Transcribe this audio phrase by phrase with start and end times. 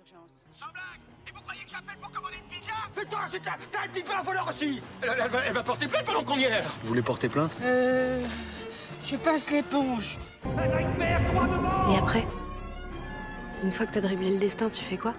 [0.00, 0.42] urgences.
[0.58, 3.84] Sans blague Et vous croyez que j'appelle pour commander une pizza Putain, c'est un, t'as
[3.84, 6.38] un petit peu un voleur aussi elle, elle va, elle va porter plainte pendant qu'on
[6.38, 8.24] y est Vous voulez porter plainte Euh.
[9.04, 10.18] Je passe l'éponge.
[11.90, 12.26] Et après
[13.62, 15.14] Une fois que t'as dribblé le destin, tu fais quoi?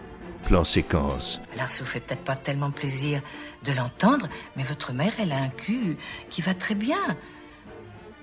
[0.45, 1.39] Plan séquence.
[1.55, 3.21] Alors ça vous fait peut-être pas tellement plaisir
[3.63, 5.97] de l'entendre, mais votre mère, elle a un cul
[6.29, 6.97] qui va très bien.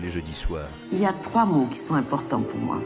[0.00, 0.68] Tous les jeudis soirs.
[0.92, 2.80] Il y a trois mots qui sont importants pour moi.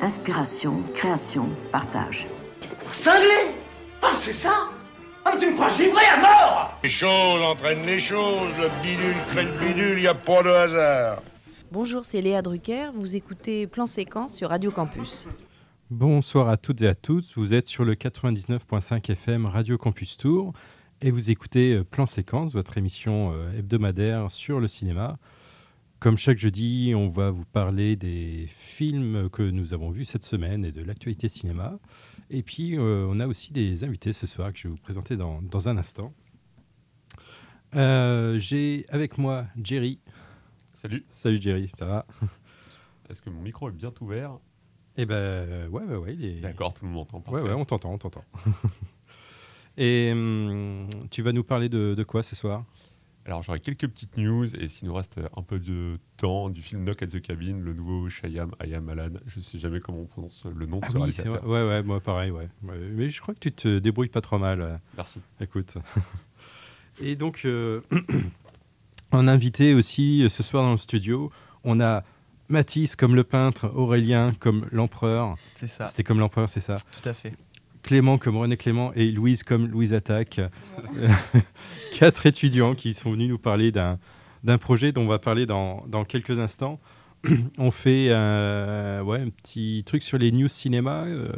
[0.00, 2.26] Inspiration, création, partage.
[3.04, 3.54] Cinglé
[4.02, 4.70] Ah, c'est ça
[5.24, 9.44] Ah, tu me crois givré à mort Les choses entraînent les choses, le bidule crée
[9.44, 11.22] le bidule, y a pas de hasard.
[11.70, 15.28] Bonjour, c'est Léa Drucker, vous écoutez Plan Séquence sur Radio Campus.
[15.90, 20.52] Bonsoir à toutes et à tous, vous êtes sur le 99.5 FM Radio Campus Tour
[21.00, 25.18] et vous écoutez euh, Plan Séquence, votre émission euh, hebdomadaire sur le cinéma.
[25.98, 30.64] Comme chaque jeudi, on va vous parler des films que nous avons vus cette semaine
[30.64, 31.78] et de l'actualité cinéma.
[32.28, 35.16] Et puis, euh, on a aussi des invités ce soir que je vais vous présenter
[35.16, 36.12] dans, dans un instant.
[37.74, 39.98] Euh, J'ai avec moi Jerry.
[40.74, 41.04] Salut.
[41.08, 42.06] Salut Jerry, ça va?
[43.08, 44.38] Est-ce que mon micro est bien ouvert?
[44.98, 46.14] Eh ben, ouais, ouais, ouais.
[46.14, 47.32] il est- D'accord, tout le monde m'entend.
[47.32, 48.24] Ouais, ouais, on t'entend, on t'entend.
[49.78, 52.64] Et hum, tu vas nous parler de, de quoi ce soir?
[53.26, 56.84] Alors j'aurai quelques petites news et s'il nous reste un peu de temps du film
[56.84, 59.10] Knock at the Cabin, le nouveau Shyam Ayamalan.
[59.26, 61.44] Je sais jamais comment on prononce le nom de Ah ce oui, c'est réalisateur.
[61.48, 61.62] vrai.
[61.64, 62.48] Ouais, ouais, moi pareil, ouais.
[62.62, 64.60] Ouais, Mais je crois que tu te débrouilles pas trop mal.
[64.60, 64.76] euh.
[64.96, 65.20] Merci.
[65.40, 65.74] Écoute.
[67.00, 67.80] Et donc, euh,
[69.10, 71.30] en invité aussi euh, ce soir dans le studio,
[71.64, 72.04] on a
[72.48, 75.36] Mathis comme le peintre, Aurélien comme l'empereur.
[75.54, 75.86] C'est ça.
[75.88, 76.76] C'était comme l'empereur, c'est ça?
[76.92, 77.32] Tout à fait.
[77.86, 80.40] Clément comme René Clément et Louise comme Louise Attaque.
[81.92, 86.04] Quatre étudiants qui sont venus nous parler d'un projet dont on va parler dans, dans
[86.04, 86.80] quelques instants.
[87.58, 91.04] on fait euh, ouais, un petit truc sur les news cinéma.
[91.04, 91.28] euh,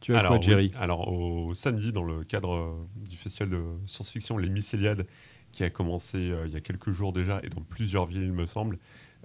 [0.00, 3.50] tu as alors, quoi, Jerry oui, alors au samedi, dans le cadre euh, du festival
[3.50, 5.06] de science-fiction Les Mycéliades,
[5.52, 8.32] qui a commencé euh, il y a quelques jours déjà et dans plusieurs villes, il
[8.32, 8.76] me semble,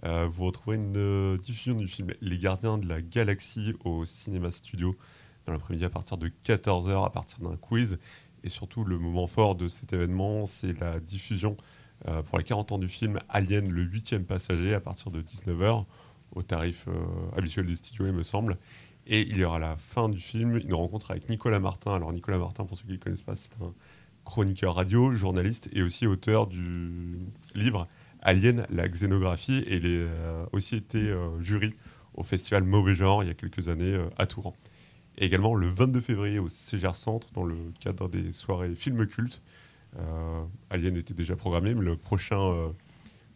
[0.04, 4.96] vous retrouverez une diffusion du film Les Gardiens de la Galaxie au Cinéma Studio
[5.46, 7.98] dans l'après-midi à partir de 14h, à partir d'un quiz.
[8.44, 11.56] Et surtout, le moment fort de cet événement, c'est la diffusion
[12.08, 15.86] euh, pour les 40 ans du film Alien, le huitième passager, à partir de 19h,
[16.34, 16.94] au tarif euh,
[17.38, 18.58] habituel du studio, il me semble.
[19.08, 21.96] Et il y aura la fin du film une rencontre avec Nicolas Martin.
[21.96, 23.74] Alors Nicolas Martin, pour ceux qui ne le connaissent pas, c'est un
[24.26, 27.18] chroniqueur radio, journaliste et aussi auteur du
[27.54, 27.88] livre
[28.22, 29.64] Alien, la xénographie.
[29.68, 31.74] Et il a euh, aussi été jury
[32.16, 34.56] au festival Mauvais Genre il y a quelques années à Touran.
[35.18, 39.42] Et également le 22 février au CGR Centre, dans le cadre des soirées films cultes.
[39.98, 42.68] Euh, Alien était déjà programmé, mais le prochain, euh,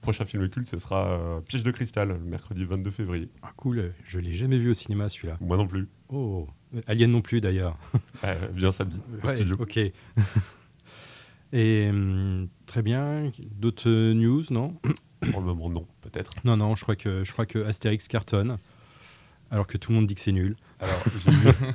[0.02, 3.30] prochain film culte, ce sera euh, Piège de cristal, le mercredi 22 février.
[3.42, 5.38] Ah cool, je l'ai jamais vu au cinéma celui-là.
[5.40, 5.88] Moi non plus.
[6.10, 6.48] Oh,
[6.88, 7.78] Alien non plus d'ailleurs.
[8.26, 9.56] Euh, bien samedi, au Ouais, studio.
[9.58, 9.78] Ok.
[11.54, 13.32] Et hum, très bien.
[13.56, 14.76] D'autres euh, news, non?
[15.32, 16.34] Pour le moment, non, peut-être.
[16.44, 18.58] Non, non, je crois que je crois que Astérix cartonne,
[19.52, 20.58] alors que tout le monde dit que c'est nul.
[20.80, 21.04] Alors,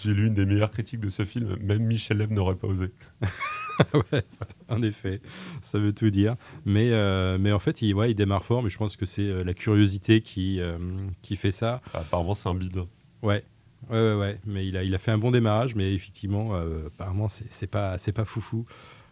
[0.00, 2.92] j'ai lu, une des meilleures critiques de ce film, même Michel Leb n'aurait pas osé.
[3.94, 4.22] ouais,
[4.68, 5.20] en effet,
[5.62, 6.36] ça veut tout dire.
[6.64, 9.22] Mais, euh, mais en fait, il, ouais, il démarre fort, mais je pense que c'est
[9.22, 10.76] euh, la curiosité qui, euh,
[11.22, 11.80] qui fait ça.
[11.94, 12.82] apparemment, c'est un bide.
[13.22, 13.44] Ouais.
[13.90, 14.40] Ouais, ouais, ouais.
[14.46, 17.96] Mais il a, il a fait un bon démarrage, mais effectivement, euh, apparemment, c'est pas,
[18.14, 18.66] pas foufou.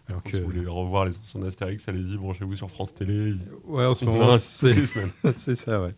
[0.08, 3.34] Alors Si vous voulez revoir les anciens Astérix, allez-y, branchez-vous sur France Télé.
[3.64, 5.94] Ouais, en ce moment, c'est ça, ouais.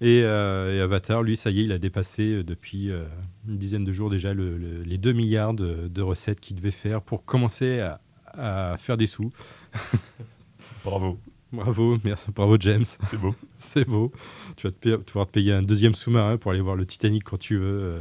[0.00, 3.04] Et, euh, et Avatar, lui, ça y est, il a dépassé euh, depuis euh,
[3.48, 6.70] une dizaine de jours déjà le- le- les 2 milliards de, de recettes qu'il devait
[6.72, 8.00] faire pour commencer à,
[8.36, 9.32] à faire des sous.
[10.84, 11.18] Bravo.
[11.52, 12.84] Bravo, merci, bravo James.
[12.84, 13.34] C'est beau.
[13.58, 14.10] C'est beau.
[14.56, 17.22] Tu vas te payer- pouvoir te payer un deuxième sous-marin pour aller voir le Titanic
[17.24, 17.64] quand tu veux.
[17.82, 18.00] euh,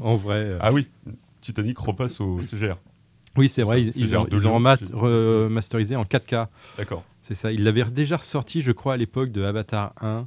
[0.00, 0.56] en vrai.
[0.60, 0.86] Ah oui,
[1.40, 2.76] Titanic repasse au CGR.
[3.36, 6.46] Oui, c'est vrai, ils, ils ont, ils remasterisé en 4K.
[6.78, 7.04] D'accord.
[7.22, 7.50] C'est ça.
[7.52, 10.26] Ils l'avaient déjà ressorti, je crois, à l'époque de Avatar 1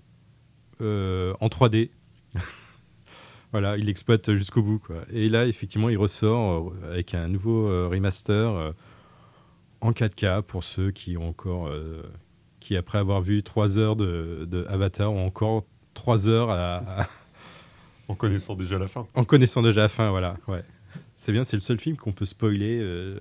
[0.81, 1.89] euh, en 3D.
[3.51, 4.79] voilà, il l'exploite jusqu'au bout.
[4.79, 4.97] Quoi.
[5.11, 8.73] Et là, effectivement, il ressort euh, avec un nouveau euh, remaster
[9.81, 11.71] en 4K pour ceux qui ont encore,
[12.59, 17.07] qui après avoir vu 3 heures de, de Avatar, ont encore 3 heures à, à-
[18.09, 19.07] En connaissant déjà la fin.
[19.13, 20.09] en connaissant déjà la fin.
[20.09, 20.63] Voilà, ouais.
[21.15, 23.19] C'est bien, c'est le seul film qu'on peut spoiler euh,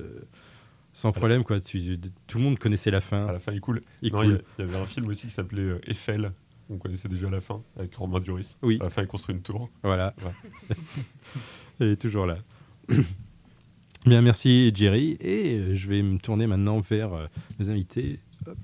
[0.95, 1.45] sans problème.
[1.45, 1.61] Quoi.
[1.61, 3.27] Tu- Tout le monde connaissait la fin.
[3.27, 3.83] À la fin, il coule.
[4.03, 4.43] Il Non, coule.
[4.59, 6.33] il y, avait un film aussi qui s'appelait Eiffel.
[6.71, 8.57] On connaissait déjà la fin avec Romain Duris.
[8.63, 8.79] Oui.
[8.81, 9.71] À la fin, il construit une tour.
[9.83, 10.15] Voilà.
[11.81, 12.37] Elle est toujours là.
[14.07, 15.17] Bien, merci Jerry.
[15.21, 17.27] Et euh, je vais me tourner maintenant vers euh,
[17.59, 18.59] mes invités hop,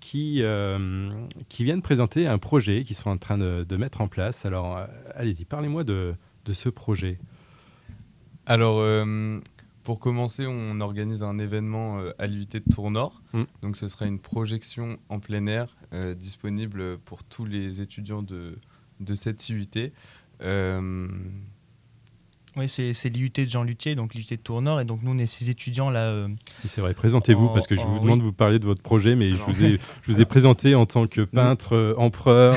[0.00, 1.10] qui, euh,
[1.48, 4.44] qui viennent présenter un projet qu'ils sont en train de, de mettre en place.
[4.44, 4.78] Alors,
[5.14, 6.14] allez-y, parlez-moi de,
[6.44, 7.18] de ce projet.
[8.46, 9.38] Alors, euh,
[9.84, 13.22] pour commencer, on organise un événement euh, à l'UT de Tour-Nord.
[13.34, 13.42] Mm.
[13.62, 18.58] Donc, ce sera une projection en plein air euh, disponible pour tous les étudiants de,
[19.00, 19.92] de cette IUT.
[20.40, 21.08] Euh,
[22.56, 24.80] Oui, c'est l'IUT de Jean Luthier, donc l'IUT de Tournord.
[24.80, 26.02] Et donc, nous, on est six étudiants là.
[26.06, 28.02] euh, Oui, C'est vrai, présentez-vous, en- parce que je en- vous oui.
[28.02, 29.50] demande de vous parler de votre projet, mais Alors.
[29.50, 32.54] je, vous ai, je vous ai présenté en tant que peintre, euh, empereur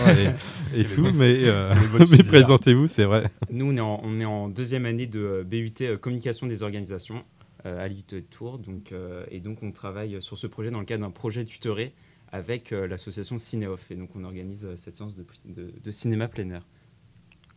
[0.76, 1.74] et, tout, mais, euh,
[2.12, 3.24] mais présentez-vous, c'est vrai.
[3.50, 6.62] Nous, on est, en, on est en deuxième année de euh, BUT euh, Communication des
[6.62, 7.24] organisations
[7.66, 8.60] euh, à l'IUT de Tours.
[8.60, 11.94] Donc, euh, et donc, on travaille sur ce projet dans le cadre d'un projet tutoré
[12.32, 13.90] avec euh, l'association Cinéoff.
[13.90, 16.62] Et donc, on organise euh, cette séance de, de- de cinéma plein air.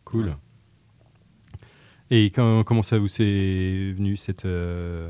[0.05, 0.35] Cool.
[2.13, 5.09] Et quand- comment ça vous est venu cette, euh,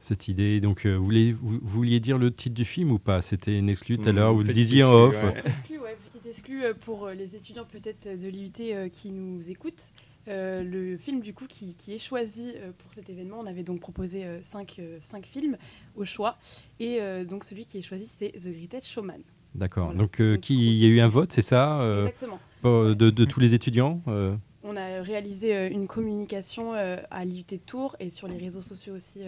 [0.00, 0.60] cette idée?
[0.60, 3.22] Donc, euh, vous, voulez, vous, vous vouliez dire le titre du film ou pas?
[3.22, 5.14] C'était une exclue tout à l'heure, vous le disiez en off.
[5.14, 5.42] exclue, ouais.
[5.46, 9.84] Exclu, ouais, petite exclue euh, pour les étudiants peut-être de l'IUT euh, qui nous écoutent.
[10.28, 13.64] Euh, le film du coup qui, qui est choisi euh, pour cet événement, on avait
[13.64, 15.56] donc proposé euh, cinq, euh, cinq films
[15.96, 16.38] au choix
[16.78, 19.18] et euh, donc celui qui est choisi c'est The Greatest Showman.
[19.56, 19.86] D'accord.
[19.86, 19.98] Voilà.
[19.98, 22.38] Donc, euh, qui- il y a eu un vote, c'est ça euh, Exactement.
[22.64, 24.36] euh, de, de tous les étudiants euh?
[24.64, 28.62] On a réalisé euh, une communication euh, à l'IUT de Tours et sur les réseaux
[28.62, 29.20] sociaux aussi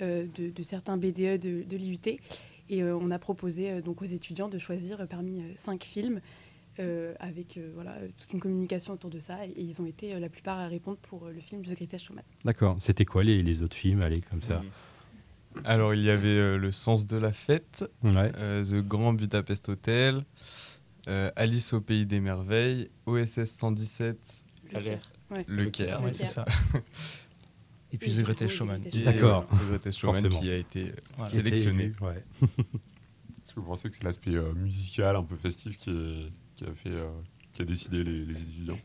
[0.00, 2.18] euh, de, de certains BDE de, de l'IUT.
[2.70, 6.20] Et on a proposé donc aux étudiants de choisir parmi cinq films
[7.18, 9.44] avec voilà, toute une communication autour de ça.
[9.44, 12.22] Et, ils ont été la plupart à répondre pour le film The Greatest Showman.
[12.44, 12.76] D'accord.
[12.78, 14.62] C'était quoi les, les autres films Allez, comme ça.
[15.64, 18.30] Alors, il y avait euh, Le sens de la fête, Ouais.
[18.36, 20.24] euh, The Grand Budapest Hotel,
[21.08, 25.00] euh, Alice au pays des merveilles, OSS 117, Le Caire.
[25.30, 25.44] Ouais.
[25.48, 25.86] Le Le Caire.
[25.86, 26.44] Caire, ouais, c'est ça.
[27.92, 28.80] Et puis The Greatest Showman.
[29.04, 29.48] D'accord.
[29.48, 31.32] The Greatest Showman qui a été Voilà.
[31.32, 31.84] sélectionné.
[31.86, 32.24] Été élu, ouais.
[33.44, 36.64] Est-ce que vous pensez que c'est l'aspect euh, musical, un peu festif, qui, est- qui
[36.64, 37.08] a fait, euh,
[37.52, 38.78] qui a décidé les, les étudiants?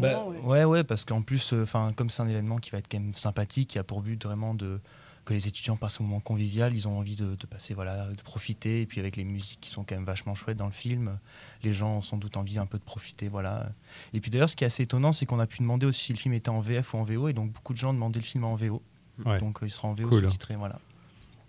[0.00, 0.64] Bah, ouais.
[0.64, 3.12] ouais, parce qu'en plus, euh, enfin, comme c'est un événement qui va être quand même
[3.12, 4.80] sympathique, qui a pour but vraiment de
[5.24, 8.20] que les étudiants passent un moment convivial, ils ont envie de, de passer, voilà, de
[8.22, 11.18] profiter, et puis avec les musiques qui sont quand même vachement chouettes dans le film,
[11.62, 13.70] les gens ont sans doute envie un peu de profiter, voilà.
[14.12, 16.12] Et puis d'ailleurs, ce qui est assez étonnant, c'est qu'on a pu demander aussi si
[16.12, 18.24] le film était en VF ou en VO, et donc beaucoup de gens demandaient le
[18.24, 18.82] film en VO,
[19.24, 19.38] Ouais.
[19.38, 20.24] donc euh, il sera en VO Cool.
[20.24, 20.78] sous-titré, voilà.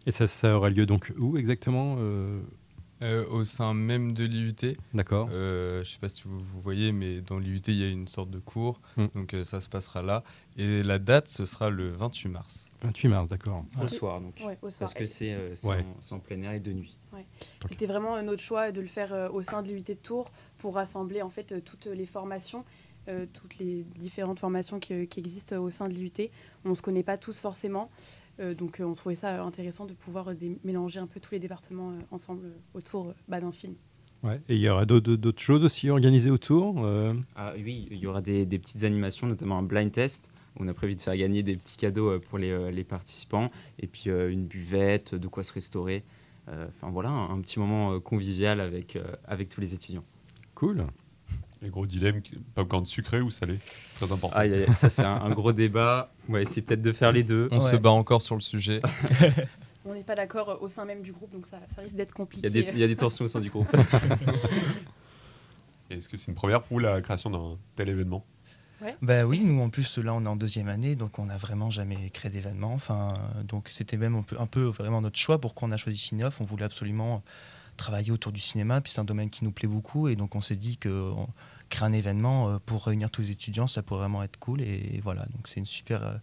[0.06, 2.40] Et ça, ça aura lieu donc où exactement euh
[3.02, 4.76] Euh, au sein même de l'IUT.
[4.94, 5.28] D'accord.
[5.32, 8.08] Euh, je sais pas si vous, vous voyez, mais dans l'IUT, il y a une
[8.08, 8.80] sorte de cours.
[8.96, 9.06] Mm.
[9.16, 10.24] Donc euh, ça se passera là.
[10.58, 12.68] Et la date, ce sera le 28 mars.
[12.82, 13.66] 28 mars, d'accord.
[13.82, 14.36] Au soir, donc.
[14.46, 14.80] Ouais, au soir.
[14.80, 15.84] Parce que c'est euh, Ouais.
[16.12, 16.98] en, plein air et de nuit.
[17.14, 17.26] Ouais.
[17.68, 20.76] C'était vraiment notre choix de le faire euh, au sein de l'UT de Tours pour
[20.76, 22.64] rassembler en fait euh, toutes les formations,
[23.08, 26.12] euh, toutes les différentes formations qui, qui existent au sein de l'UT.
[26.64, 29.86] On ne se connaît pas tous forcément, euh, donc euh, on trouvait ça euh, intéressant
[29.86, 30.34] de pouvoir euh,
[30.64, 33.76] mélanger un peu tous les départements euh, ensemble euh, autour euh, bah, d'un film.
[34.24, 34.42] Ouais.
[34.50, 37.14] Et il y aura d'autres choses aussi organisées autour euh?
[37.36, 40.32] Ah oui, il y aura des, des petites animations, notamment un blind test.
[40.58, 43.52] On a prévu de faire gagner des petits cadeaux euh, pour les, euh, les participants,
[43.78, 46.04] et puis euh, une buvette, de quoi se restaurer.
[46.48, 50.06] Euh, Enfin voilà, un, un petit moment euh, convivial avec, euh, avec tous les étudiants.
[50.56, 50.86] Cool.
[51.62, 52.22] Les gros dilemmes,
[52.54, 53.58] popcorn sucré ou salé
[53.96, 54.36] Très important.
[54.38, 56.12] Ah, y a- ça c'est un, un gros débat.
[56.30, 57.48] On va essayer peut-être de faire les deux.
[57.52, 58.82] On se bat encore sur le sujet.
[59.88, 62.48] On n'est pas d'accord au sein même du groupe, donc ça, ça risque d'être compliqué.
[62.52, 63.68] il y a des tensions au sein du groupe.
[65.92, 68.26] Est-ce que c'est une première pour vous la création d'un tel événement?
[69.02, 71.72] Bah oui, nous en plus là on est en deuxième année, donc on n'a vraiment
[71.72, 72.74] jamais créé d'événement.
[72.74, 75.40] Enfin, donc c'était même un peu, un peu vraiment notre choix.
[75.40, 77.24] Pourquoi on a choisi Cinéoff On voulait absolument
[77.78, 80.42] travailler autour du cinéma, puis c'est un domaine qui nous plaît beaucoup, et donc on
[80.42, 81.28] s'est dit que on-
[81.70, 84.62] créer un événement euh, pour réunir tous les étudiants, ça pourrait vraiment être cool.
[84.62, 86.16] Et, voilà, donc c'est une super, euh,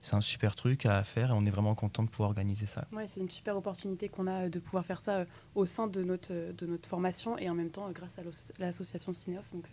[0.00, 2.86] c'est un super truc à faire, et on est vraiment content de pouvoir organiser ça.
[2.92, 5.24] Ouais, c'est une super opportunité qu'on a euh, de pouvoir faire ça
[5.56, 8.22] au sein de notre, de notre formation et en même temps grâce à
[8.60, 9.50] l'association Cinéoff.
[9.52, 9.64] Donc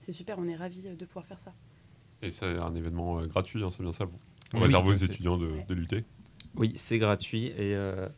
[0.00, 1.52] c'est super, on est ravis de pouvoir faire ça.
[2.22, 4.06] Et c'est un événement gratuit, hein, c'est bien ça.
[4.06, 4.18] Bon.
[4.54, 6.04] On Oui, réserve aux étudiants de, de l'UT.
[6.56, 8.08] Oui, c'est gratuit et euh,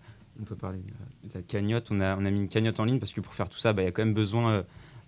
[0.40, 1.90] on peut parler de la, de la cagnotte.
[1.90, 3.72] On a, on a mis une cagnotte en ligne parce que pour faire tout ça,
[3.72, 4.62] bah, il y a quand même besoin euh,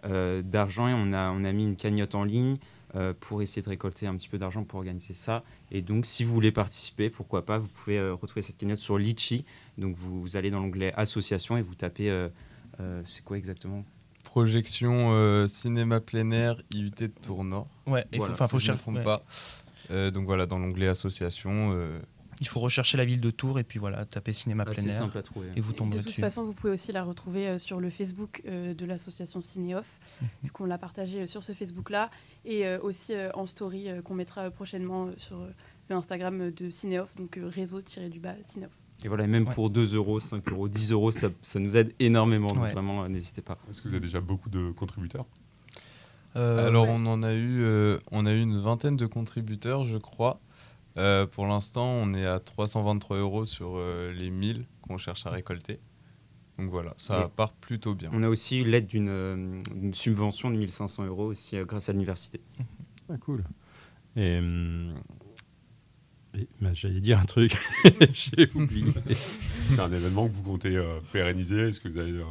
[0.07, 2.57] euh, d'argent et on a, on a mis une cagnotte en ligne
[2.95, 5.43] euh, pour essayer de récolter un petit peu d'argent pour organiser ça.
[5.71, 8.97] Et donc, si vous voulez participer, pourquoi pas, vous pouvez euh, retrouver cette cagnotte sur
[8.97, 9.45] Litchi.
[9.77, 12.11] Donc, vous, vous allez dans l'onglet association et vous tapez.
[12.11, 12.29] euh,
[12.81, 13.85] euh, c'est quoi exactement?
[14.25, 17.67] Projection euh, cinéma plein air IUT de Tournord.
[17.87, 19.03] Ouais, il faut- Voilà, enfin, faut si je me chercher- trompe ouais.
[19.05, 19.25] pas.
[19.91, 21.73] Euh, donc voilà, dans l'onglet association.
[22.41, 24.97] Il faut rechercher la ville de Tours et puis voilà, taper cinéma Assez plein air.
[24.99, 25.49] simple à trouver.
[25.57, 26.21] Et vous De tomberez toute dessus.
[26.21, 30.29] façon, vous pouvez aussi la retrouver euh, sur le Facebook euh, de l'association Cinéoff, Mhm.
[30.45, 32.11] vu qu'on l'a partagé euh, sur ce Facebook-là,
[32.45, 35.51] et euh, aussi euh, en story euh, qu'on mettra prochainement euh, sur euh,
[35.91, 38.73] l'Instagram de Cinéoff, donc euh, réseau-du-bas Cinéoff.
[39.05, 41.93] Et voilà, et même pour 2 euros, 5 euros, 10 euros, ça, ça nous aide
[42.01, 42.49] énormément.
[42.49, 42.73] Donc Ouais.
[42.73, 43.57] vraiment, euh, n'hésitez pas.
[43.71, 45.25] Est-ce que vous avez déjà beaucoup de contributeurs?
[46.37, 46.95] Euh, Alors ouais.
[46.95, 50.41] on en a eu, euh, on a eu une vingtaine de contributeurs, je crois.
[50.97, 55.31] Euh, pour l'instant, on est à 323 euros sur euh, les 1000 qu'on cherche à
[55.31, 55.79] récolter.
[56.59, 58.11] Donc voilà, ça Et part plutôt bien.
[58.13, 61.93] On a aussi eu l'aide d'une euh, subvention de 1500 euros aussi euh, grâce à
[61.93, 62.41] l'université.
[63.09, 63.45] Ah, cool.
[64.17, 64.95] Et, hum,
[66.35, 67.57] et, bah, j'allais dire un truc,
[68.13, 68.93] j'ai oublié.
[69.09, 72.25] Est-ce que c'est un événement que vous comptez euh, pérenniser Est-ce que vous avez euh,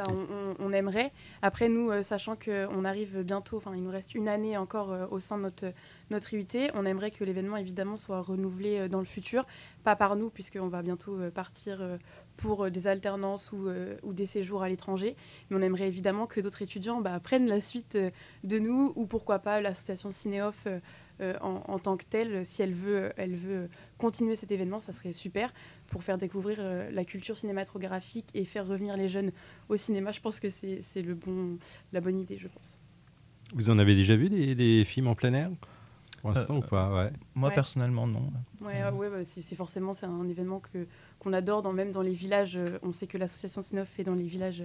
[0.00, 0.12] Bah,
[0.58, 1.12] on, aimerait.
[1.42, 5.20] Après, nous, euh, sachant qu'on arrive bientôt, il nous reste une année encore euh, au
[5.20, 5.72] sein de notre,
[6.10, 9.44] notre IUT, on aimerait que l'événement, évidemment, soit renouvelé euh, dans le futur.
[9.84, 11.82] Pas par nous, puisqu'on va bientôt partir
[12.40, 15.16] pour euh, des alternances ou, euh, ou des séjours à l'étranger.
[15.48, 18.10] Mais on aimerait évidemment que d'autres étudiants bah, prennent la suite euh,
[18.44, 20.66] de nous, ou pourquoi pas l'association Cinéoff.
[21.42, 23.68] en, en tant que telle, si elle veut, elle veut
[23.98, 25.52] continuer cet événement, ça serait super
[25.88, 26.56] pour faire découvrir
[26.90, 29.30] la culture cinématographique et faire revenir les jeunes
[29.68, 30.12] au cinéma.
[30.12, 31.04] Je pense que c'est
[31.92, 32.80] la bonne idée, je pense.
[33.52, 35.50] Vous en avez déjà vu des films en plein air?
[36.20, 37.10] Pour l'instant Euh, ou pas ouais.
[37.34, 37.54] Moi Ouais.
[37.54, 38.30] personnellement non.
[38.60, 40.86] Ouais, ouais, ouais, bah, c'est forcément c'est un événement que
[41.18, 42.56] qu'on adore, dans, même dans les villages.
[42.56, 44.64] euh, on sait que l'association Cinoff fait dans les villages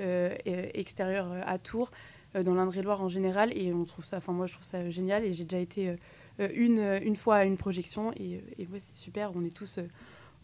[0.00, 0.34] euh,
[0.74, 1.90] extérieurs euh, à Tours,
[2.36, 4.16] euh, dans l'Indre-et-Loire en général, et on trouve ça.
[4.16, 5.96] Enfin, moi, je trouve ça génial, et j'ai déjà été
[6.38, 9.30] une une fois à une projection, et, et ouais, c'est super.
[9.36, 9.86] On est tous euh,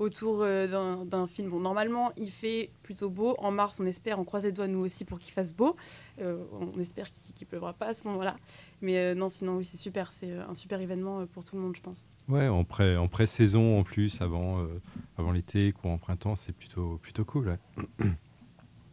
[0.00, 1.50] autour euh, d'un film.
[1.50, 3.36] Bon, normalement, il fait plutôt beau.
[3.38, 5.76] En mars, on espère, on croise les doigts nous aussi pour qu'il fasse beau.
[6.20, 8.34] Euh, on espère qu'il qu'il pleuvra pas à ce moment-là.
[8.80, 10.12] Mais euh, non, sinon, oui, c'est super.
[10.12, 12.08] C'est un super événement pour tout le monde, je pense.
[12.28, 14.80] Ouais, en pré en pré-saison en plus, avant, euh,
[15.18, 17.48] avant l'été, ou en printemps, c'est plutôt, plutôt cool.
[17.48, 18.08] ouais.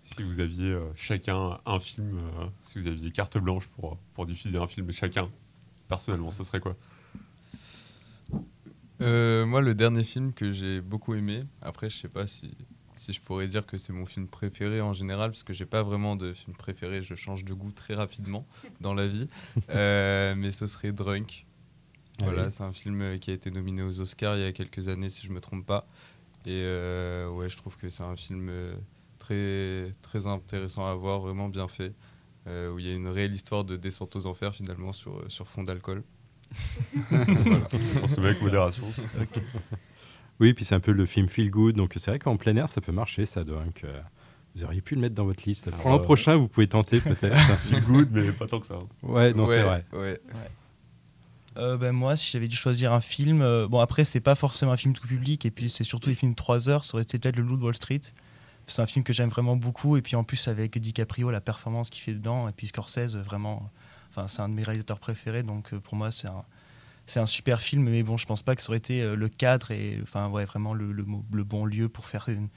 [0.04, 4.26] Si vous aviez euh, chacun un film, euh, si vous aviez carte blanche pour, pour
[4.26, 5.30] diffuser un film chacun,
[5.90, 6.78] personnellement, ce serait quoi?
[9.02, 12.52] Euh, moi, le dernier film que j'ai beaucoup aimé, après, je sais pas si,
[12.96, 15.84] si je pourrais dire que c'est mon film préféré en général, parce que j'ai pas
[15.84, 18.48] vraiment de film préféré, je change de goût très rapidement
[18.82, 19.28] dans la vie,
[19.70, 21.46] Euh, mais ce serait Drunk.
[22.20, 22.52] Ah Voilà, oui.
[22.52, 25.10] c'est un film euh, qui a été nominé aux Oscars il y a quelques années,
[25.10, 25.88] si je me trompe pas.
[26.46, 28.52] Et euh, ouais, je trouve que c'est un film
[29.20, 31.94] très, très intéressant à voir, vraiment bien fait,
[32.48, 35.64] où il y a une réelle histoire de descente aux enfers finalement sur, sur fond
[35.64, 36.04] d'alcool.
[37.12, 37.68] Voilà.
[38.04, 38.84] On se met avec modération.
[40.40, 42.70] Oui, puis c'est un peu le film feel good, donc c'est vrai qu'en plein air,
[42.70, 43.44] ça peut marcher, ça.
[43.44, 44.00] Donc, euh,
[44.56, 45.72] vous auriez pu le mettre dans votre liste.
[45.72, 46.04] Pour l'an ouais.
[46.04, 47.36] prochain, vous pouvez tenter peut-être.
[47.58, 48.76] Feel good, mais pas tant que ça.
[48.76, 48.88] hein.
[49.02, 49.86] Ouais, non, c'est Ouais, vrai.
[49.94, 50.22] ouais.
[51.58, 54.74] Euh, ben, moi, si j'avais dû choisir un film, euh, bon après c'est pas forcément
[54.74, 57.02] un film tout public et puis c'est surtout des films de 3 heures, ça aurait
[57.02, 58.02] été peut-être Le Loup de Wall Street.
[58.68, 61.90] C'est un film que j'aime vraiment beaucoup et puis en plus avec DiCaprio, la performance
[61.90, 63.72] qu'il fait dedans et puis Scorsese, vraiment,
[64.18, 66.44] enfin c'est un de mes réalisateurs préférés donc euh, pour moi c'est un
[67.06, 69.30] c'est un super film mais bon je pense pas que ça aurait été euh, le
[69.30, 72.50] cadre et enfin ouais vraiment le, le, mo- le bon lieu pour faire une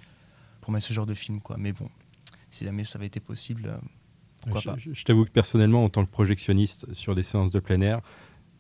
[0.61, 1.57] pour mettre ce genre de film quoi.
[1.59, 1.89] Mais bon,
[2.51, 3.77] si jamais ça avait été possible, euh,
[4.43, 4.77] pourquoi je pas.
[4.79, 8.01] je- je t'avoue que personnellement, en tant que projectionniste sur des séances de plein air,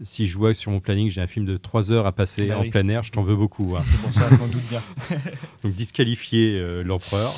[0.02, 2.48] si je vois que sur mon planning j'ai un film de 3 heures à passer
[2.48, 2.70] Bah en oui.
[2.70, 3.76] plein air, je t'en veux beaucoup.
[3.76, 3.82] hein.
[3.84, 4.82] C'est pour ça, je doute bien.
[5.62, 7.34] Donc disqualifier euh, l'empereur.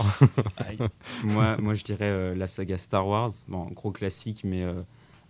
[1.25, 3.33] moi, moi, je dirais euh, la saga Star Wars.
[3.49, 4.83] Bon, gros classique, mais, euh,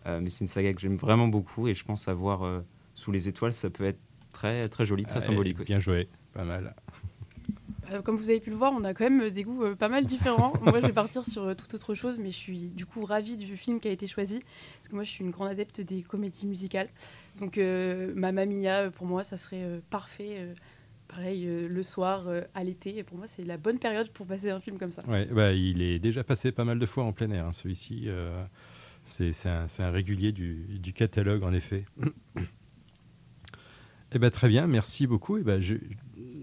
[0.06, 2.60] mais c'est une saga que j'aime vraiment beaucoup et je pense avoir euh,
[2.94, 4.00] sous les étoiles, ça peut être
[4.32, 5.72] très, très joli, très Ouais, symbolique aussi.
[5.72, 6.74] Bien joué, pas mal.
[7.90, 9.74] Euh, Comme vous avez pu le voir, on a quand même euh, des goûts euh,
[9.74, 10.52] pas mal différents.
[10.62, 13.36] moi, je vais partir sur euh, toute autre chose, mais je suis du coup ravie
[13.36, 14.40] du film qui a été choisi.
[14.78, 16.88] Parce que moi, je suis une grande adepte des comédies musicales.
[17.40, 20.36] Donc, euh, Mamma Mia, euh, pour moi, ça serait euh, parfait.
[20.38, 20.54] euh,
[21.08, 22.96] pareil, euh, le soir, euh, à l'été.
[22.96, 25.02] Et pour moi, c'est la bonne période pour passer un film comme ça.
[25.06, 28.08] Ouais, bah, il est déjà passé pas mal de fois en plein air, hein, celui-ci.
[29.20, 31.84] Euh, c'est un, régulier du, du catalogue, en effet.
[34.14, 35.38] Eh ben, très bien, merci beaucoup.
[35.38, 35.76] Eh ben, je-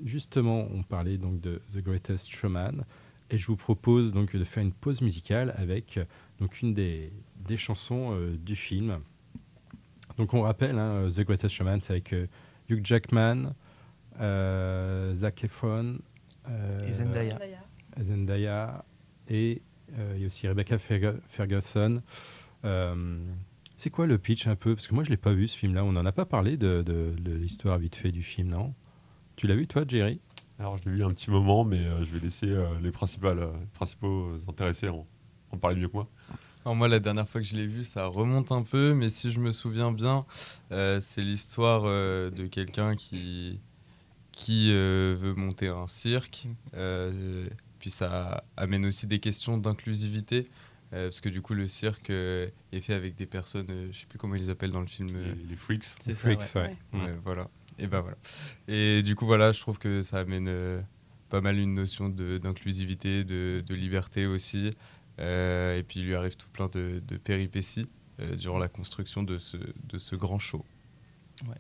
[0.05, 2.83] justement, on parlait donc de The Greatest Showman,
[3.29, 6.05] et je vous propose donc de faire une pause musicale avec euh,
[6.39, 7.11] donc une des,
[7.47, 8.99] des chansons euh, du film.
[10.17, 12.25] Donc on rappelle, hein, The Greatest Showman, c'est avec euh,
[12.69, 13.53] Hugh Jackman,
[14.19, 15.99] euh, Zac Efron,
[16.49, 17.37] euh, Et Zendaya.
[18.01, 18.83] Zendaya
[19.29, 19.61] et
[19.97, 22.01] euh, il y a aussi Rebecca Ferg- Ferguson.
[22.65, 23.19] Euh,
[23.77, 24.75] c'est quoi le pitch un peu?
[24.75, 25.83] Parce que moi je l'ai pas vu ce film-là.
[25.83, 28.73] On n'en a pas parlé de, de- de l'histoire vite fait du film, non?
[29.35, 30.19] Tu l'as vu toi, Jerry?
[30.59, 33.39] Alors, je l'ai vu un petit moment, mais euh, je vais laisser euh, les principales,
[33.39, 35.07] euh, principaux intéressés en,
[35.51, 36.09] en parler mieux que moi.
[36.65, 39.31] Alors moi, la dernière fois que je l'ai vu, ça remonte un peu, mais si
[39.31, 40.25] je me souviens bien,
[40.73, 43.61] euh, c'est l'histoire euh, de quelqu'un qui,
[44.33, 46.49] qui euh, veut monter un cirque.
[46.75, 47.47] Euh,
[47.79, 50.49] puis ça amène aussi des questions d'inclusivité,
[50.93, 54.00] euh, parce que du coup, le cirque euh, est fait avec des personnes, euh, je
[54.00, 55.10] sais plus comment ils les appellent dans le film.
[55.15, 55.84] euh, Les, les freaks.
[55.84, 56.75] C'est ça, Freaks, ouais.
[56.93, 57.00] ouais.
[57.01, 57.50] Ouais, voilà.
[57.77, 58.17] Et ben voilà.
[58.67, 60.81] Et du coup, voilà, je trouve que ça amène euh,
[61.29, 64.72] pas mal une notion d'inclusivité, de, de liberté aussi.
[65.19, 67.88] Euh, et puis il lui arrive tout plein de, de péripéties
[68.19, 70.65] euh, durant la construction de ce, de ce grand show.
[71.48, 71.55] Ouais.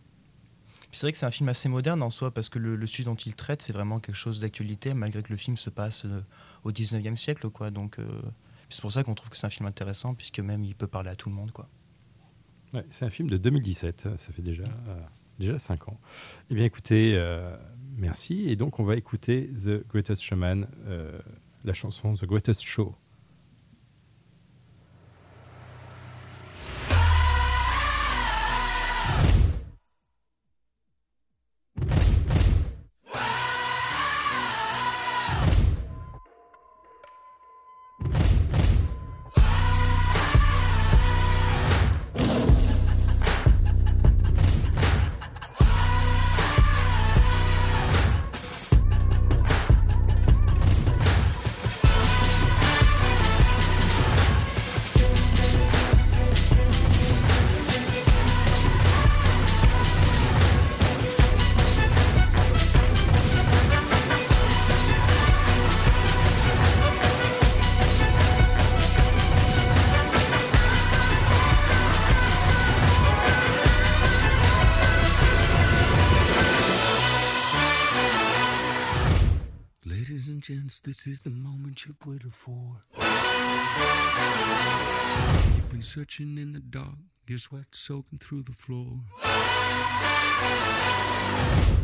[0.89, 2.87] Puis c'est vrai que c'est un film assez moderne en soi, parce que le, le
[2.87, 6.05] sujet dont il traite, c'est vraiment quelque chose d'actualité, malgré que le film se passe
[6.05, 6.21] euh,
[6.63, 7.49] au 19e siècle.
[7.49, 7.69] Quoi.
[7.69, 8.07] Donc, euh,
[8.69, 11.09] c'est pour ça qu'on trouve que c'est un film intéressant, puisque même il peut parler
[11.09, 11.51] à tout le monde.
[12.91, 14.99] C'est un film de 2017, ça fait déjà, euh,
[15.39, 15.99] déjà 5 ans.
[16.49, 17.55] Eh bien écoutez, euh,
[17.97, 18.47] merci.
[18.47, 21.19] Et donc on va écouter The Greatest Showman, euh,
[21.63, 22.95] la chanson The Greatest Show.
[80.49, 82.83] Gents, this is the moment you've waited for.
[85.55, 86.95] You've been searching in the dark,
[87.27, 89.01] your sweat soaking through the floor.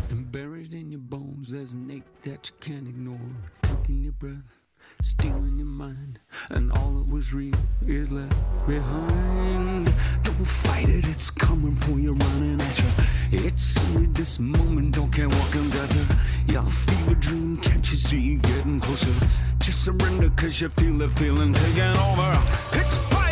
[0.10, 3.19] And buried in your bones, there's an ache that you can't ignore.
[3.62, 4.57] Taking your breath,
[5.00, 7.53] stealing your mind, and all that was real
[7.85, 8.35] is left
[8.66, 9.94] behind.
[10.35, 13.45] Don't fight it, it's coming for you, running at you.
[13.45, 16.05] It's only this moment, don't care what can gather.
[16.48, 19.13] Your fever dream, can't you see getting closer?
[19.59, 22.41] Just surrender, cause you feel the feeling taking over.
[22.74, 23.25] It's fire,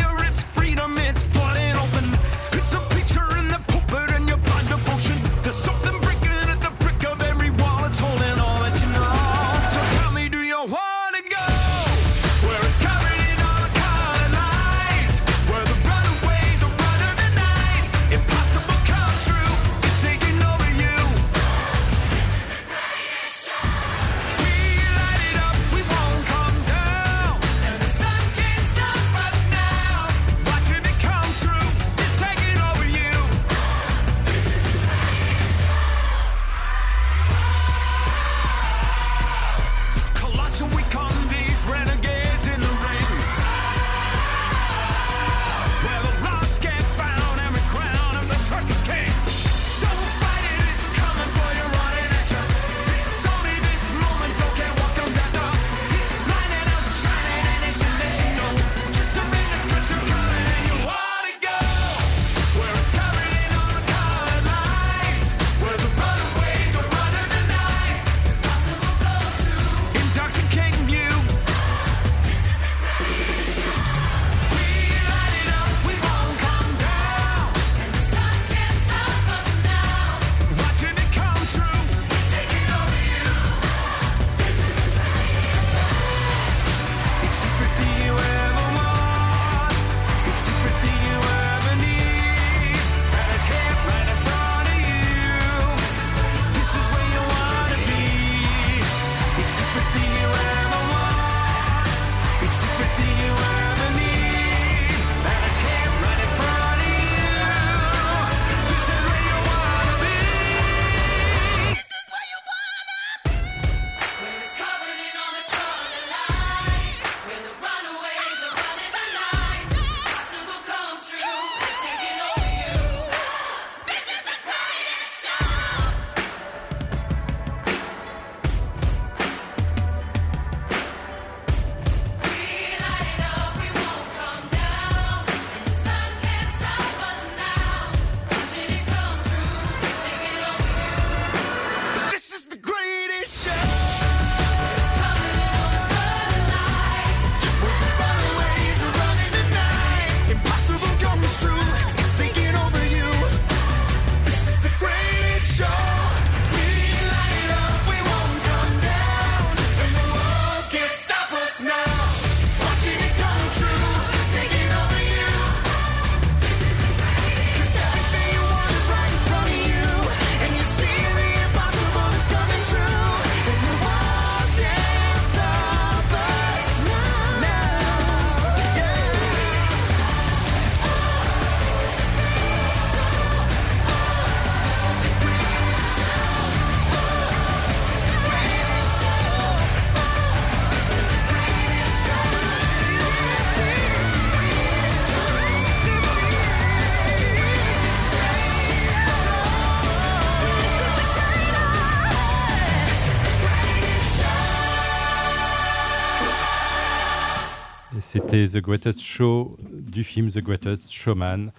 [208.33, 211.51] c'était The Greatest Show du film The Greatest Showman.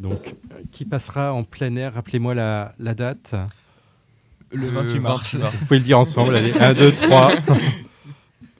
[0.00, 3.34] Donc, euh, qui passera en plein air Rappelez-moi la, la date.
[4.50, 5.36] Le 28 mars.
[5.36, 6.34] Vous pouvez le dire ensemble.
[6.34, 7.32] Allez, 1, 2, 3.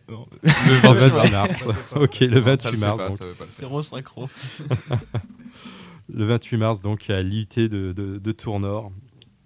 [0.09, 0.25] Non.
[0.45, 1.67] Le 28 mars.
[1.97, 3.19] ok, le Non, 28 ça le fait mars.
[3.59, 4.29] Zéro synchro.
[6.09, 8.93] le 28 mars, donc à l'IUT de, de, de Tournord.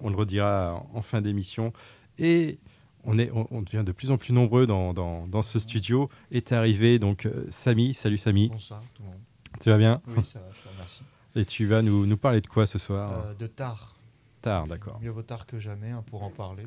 [0.00, 1.72] On le redira en fin d'émission.
[2.18, 2.58] Et
[3.04, 6.08] on, est, on, on devient de plus en plus nombreux dans, dans, dans ce studio.
[6.30, 7.94] Est arrivé donc euh, Samy.
[7.94, 8.48] Salut Samy.
[8.48, 9.18] Bonsoir tout le monde.
[9.60, 10.00] Tu vas bien?
[10.08, 11.02] Oui, ça va, je te remercie.
[11.36, 13.12] Et tu vas nous, nous parler de quoi ce soir?
[13.12, 13.96] Euh, de tard.
[14.42, 14.98] Tard, d'accord.
[15.02, 16.62] Mieux vaut tard que jamais hein, pour en parler.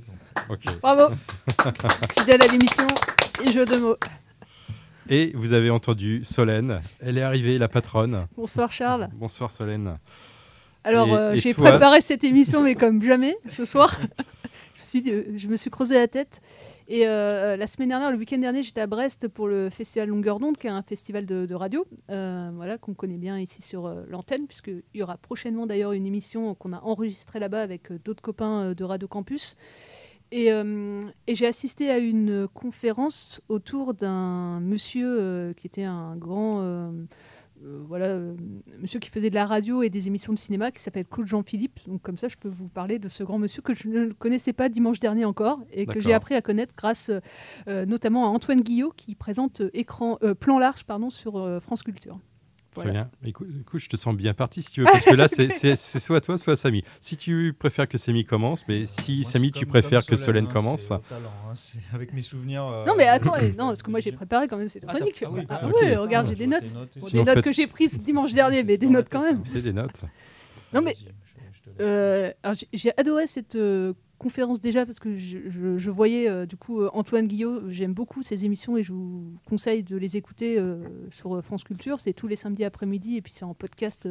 [0.47, 0.59] donc.
[0.81, 1.13] Bravo
[2.19, 2.85] Fidèle à l'émission
[3.43, 3.97] et jeu de mots.
[5.09, 6.81] Et vous avez entendu Solène.
[7.01, 8.27] Elle est arrivée, la patronne.
[8.37, 9.09] Bonsoir Charles.
[9.13, 9.97] Bonsoir Solène.
[10.83, 13.99] Alors, euh, j'ai préparé cette émission, mais comme jamais, ce soir.
[14.83, 16.41] je, me suis dit, euh, je me suis creusé la tête.
[16.87, 20.39] Et euh, la semaine dernière, le week-end dernier, j'étais à Brest pour le festival Longueur
[20.39, 24.03] d'onde, qui est un festival de, radio, euh, voilà, qu'on connaît bien ici sur euh,
[24.09, 28.21] l'antenne, puisqu'il y aura prochainement d'ailleurs une émission qu'on a enregistrée là-bas avec euh, d'autres
[28.21, 29.55] copains euh, de Radio Campus.
[30.35, 36.61] Et, euh, j'ai assisté à une conférence autour d'un monsieur euh, qui était un grand
[36.61, 36.91] euh, euh,
[37.87, 38.35] voilà, euh,
[38.79, 41.79] monsieur qui faisait de la radio et des émissions de cinéma qui s'appelle Claude Jean-Philippe.
[41.87, 44.53] Donc comme ça, je peux vous parler de ce grand monsieur que je ne connaissais
[44.53, 47.11] pas dimanche dernier encore et que j'ai appris à connaître grâce
[47.67, 51.59] euh, notamment à Antoine Guillot qui présente euh, écran, euh, plan large pardon, sur euh,
[51.59, 52.19] France Culture.
[52.75, 53.09] Très bien.
[53.23, 56.21] Écoute, écoute, je te sens bien parti si tu veux, parce que là, c'est- soit
[56.21, 56.83] toi, soit Samy.
[56.99, 60.53] Si tu préfères que Samy commence, mais si Moi, Samy, tu préfères que Solène hein,
[60.53, 60.87] commence.
[60.87, 61.01] talent,
[61.47, 62.65] hein, c'est avec mes souvenirs.
[62.65, 65.23] euh, Non mais attends, non, parce que moi j'ai préparé quand même cette Ah, chronique.
[65.25, 65.99] ah oui, Ah, ouais, ok.
[66.01, 66.73] regarde, Ah, j'ai je des notes.
[66.99, 69.43] Bon, des notes fait- que j'ai prises dimanche dernier, mais des notes quand même.
[69.45, 70.01] C'est des notes.
[70.73, 70.95] Non mais
[71.79, 76.55] euh, alors, j'ai- j'ai adoré cette euh, conférence déjà parce que je, voyais euh, du
[76.55, 77.69] coup euh, Antoine Guillot.
[77.69, 81.99] J'aime beaucoup ses émissions et je vous conseille de les écouter euh, sur France Culture.
[81.99, 84.07] C'est tous les samedis après-midi et puis c'est en podcast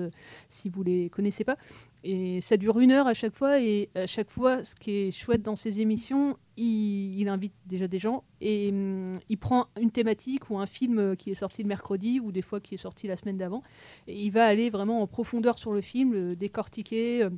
[0.48, 1.56] si vous les connaissez pas.
[2.04, 5.10] Et ça dure une heure à chaque fois et à chaque fois, ce qui est
[5.10, 10.50] chouette dans ces émissions, il, invite déjà des gens et hum, il prend une thématique
[10.50, 13.16] ou un film qui est sorti le mercredi ou des fois qui est sorti la
[13.16, 13.62] semaine d'avant
[14.06, 17.28] et il va aller vraiment en profondeur sur le film, le décortiquer.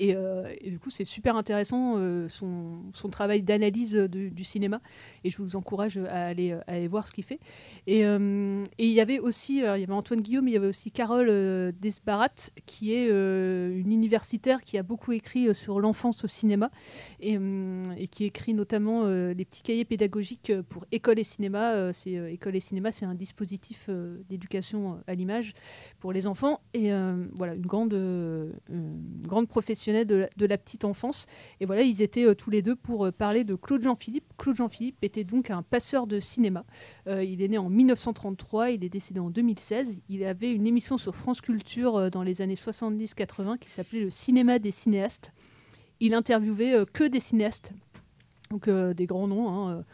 [0.00, 4.80] Euh, et, du coup, c'est super intéressant euh, son, son travail d'analyse du cinéma.
[5.24, 7.40] Et je vous encourage à aller, aller voir ce qu'il fait.
[7.86, 10.90] Et, euh, il y avait aussi, il y avait Antoine Guillaume, il y avait aussi
[10.90, 16.70] Carole Desbarat, qui est une universitaire qui a beaucoup écrit sur l'enfance au cinéma
[17.20, 17.38] et,
[18.10, 21.92] qui écrit notamment les petits cahiers pédagogiques pour école et cinéma.
[21.92, 23.88] C'est école et cinéma, c'est un dispositif
[24.28, 25.54] d'éducation à l'image
[25.98, 26.60] pour les enfants.
[26.74, 26.90] Et
[27.34, 27.94] voilà, une grande,
[29.22, 29.48] grande
[30.04, 31.26] de la, petite enfance.
[31.60, 34.24] Et voilà, ils étaient euh, tous les deux pour euh, parler de Claude Jean-Philippe.
[34.36, 36.64] Claude Jean-Philippe était donc un passeur de cinéma.
[37.06, 40.00] Euh, il est né en 1933, il est décédé en 2016.
[40.08, 44.58] Il avait une émission sur France Culture dans les années 70-80 qui s'appelait Le cinéma
[44.58, 45.32] des cinéastes.
[46.00, 47.72] Il interviewait que des cinéastes,
[48.50, 49.48] donc des grands noms.
[49.48, 49.84] hein,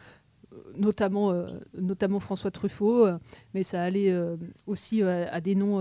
[0.75, 3.17] notamment, euh, notamment François Truffaut, euh,
[3.53, 5.79] mais ça allait euh, aussi à des noms,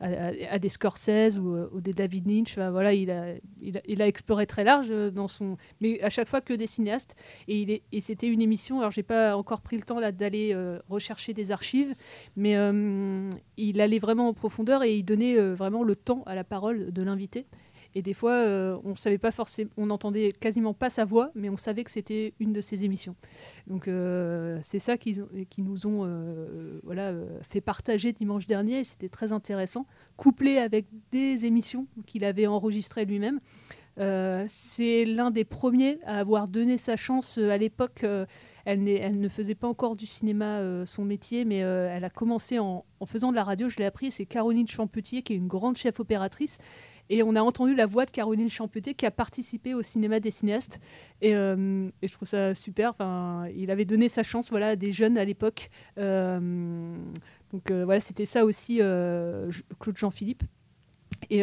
[0.00, 2.56] à, des Scorsese ou, ou des David Lynch.
[2.56, 6.54] Voilà, il a, il, a, exploré très large dans son, mais à chaque fois que
[6.54, 7.16] des cinéastes.
[7.48, 8.80] Et, et c'était une émission.
[8.80, 10.56] Alors, j'ai pas encore pris le temps d'aller
[10.88, 11.94] rechercher des archives,
[12.36, 12.54] mais
[13.56, 17.02] il allait vraiment en profondeur et il donnait vraiment le temps à la parole de
[17.02, 17.46] l'invité.
[17.94, 21.48] Et des fois, euh, on savait pas forcément, on n'entendait quasiment pas sa voix, mais
[21.48, 23.14] on savait que c'était une de ses émissions.
[23.68, 28.46] Donc euh, c'est ça qu'ils ont- qui nous ont euh, voilà, euh, fait partager dimanche
[28.46, 28.82] dernier.
[28.84, 33.38] C'était très intéressant, couplé avec des émissions qu'il avait enregistrées lui-même.
[34.48, 38.04] C'est l'un des premiers à avoir donné sa chance à l'époque.
[38.64, 38.82] elle,
[39.20, 43.30] ne faisait pas encore du cinéma son métier, mais elle a commencé en, en faisant
[43.30, 43.68] de la radio.
[43.68, 46.58] Je l'ai appris, c'est Caroline Champetier, qui est une grande chef opératrice.
[47.10, 50.30] Et on a entendu la voix de Caroline Champetier, qui a participé au cinéma des
[50.30, 50.80] cinéastes.
[51.20, 52.90] Et, euh, et je trouve ça super.
[52.90, 55.70] Enfin, il avait donné sa chance voilà, à des jeunes à l'époque.
[55.98, 56.96] Euh,
[57.52, 60.42] donc euh, voilà, c'était ça aussi, Claude Jean-Philippe.
[61.30, 61.42] Et,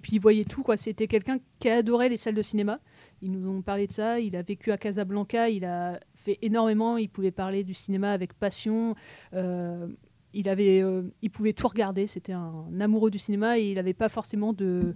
[0.00, 0.76] puis il voyait tout, quoi.
[0.76, 2.80] C'était quelqu'un qui adorait les salles de cinéma.
[3.22, 4.20] Ils nous ont parlé de ça.
[4.20, 5.48] Il a vécu à Casablanca.
[5.48, 6.98] Il a fait énormément.
[6.98, 8.94] Il pouvait parler du cinéma avec passion.
[10.34, 12.06] Il avait, euh, il pouvait tout regarder.
[12.06, 14.94] C'était un amoureux du cinéma et il n'avait pas forcément de,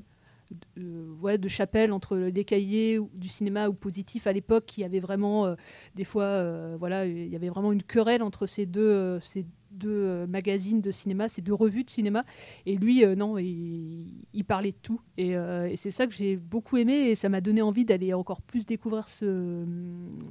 [0.77, 4.77] de, de chapelle entre les cahiers du cinéma ou positif à l'époque.
[4.77, 5.55] Il y avait vraiment euh,
[5.95, 10.27] des fois, euh, voilà, il y avait vraiment une querelle entre ces deux, ces deux
[10.27, 12.25] magazines de cinéma, ces deux revues de cinéma.
[12.67, 15.01] Et lui, non, il, parlait de tout.
[15.19, 18.43] Et, et c'est ça que j'ai beaucoup aimé et ça m'a donné envie d'aller encore
[18.43, 19.65] plus découvrir ce,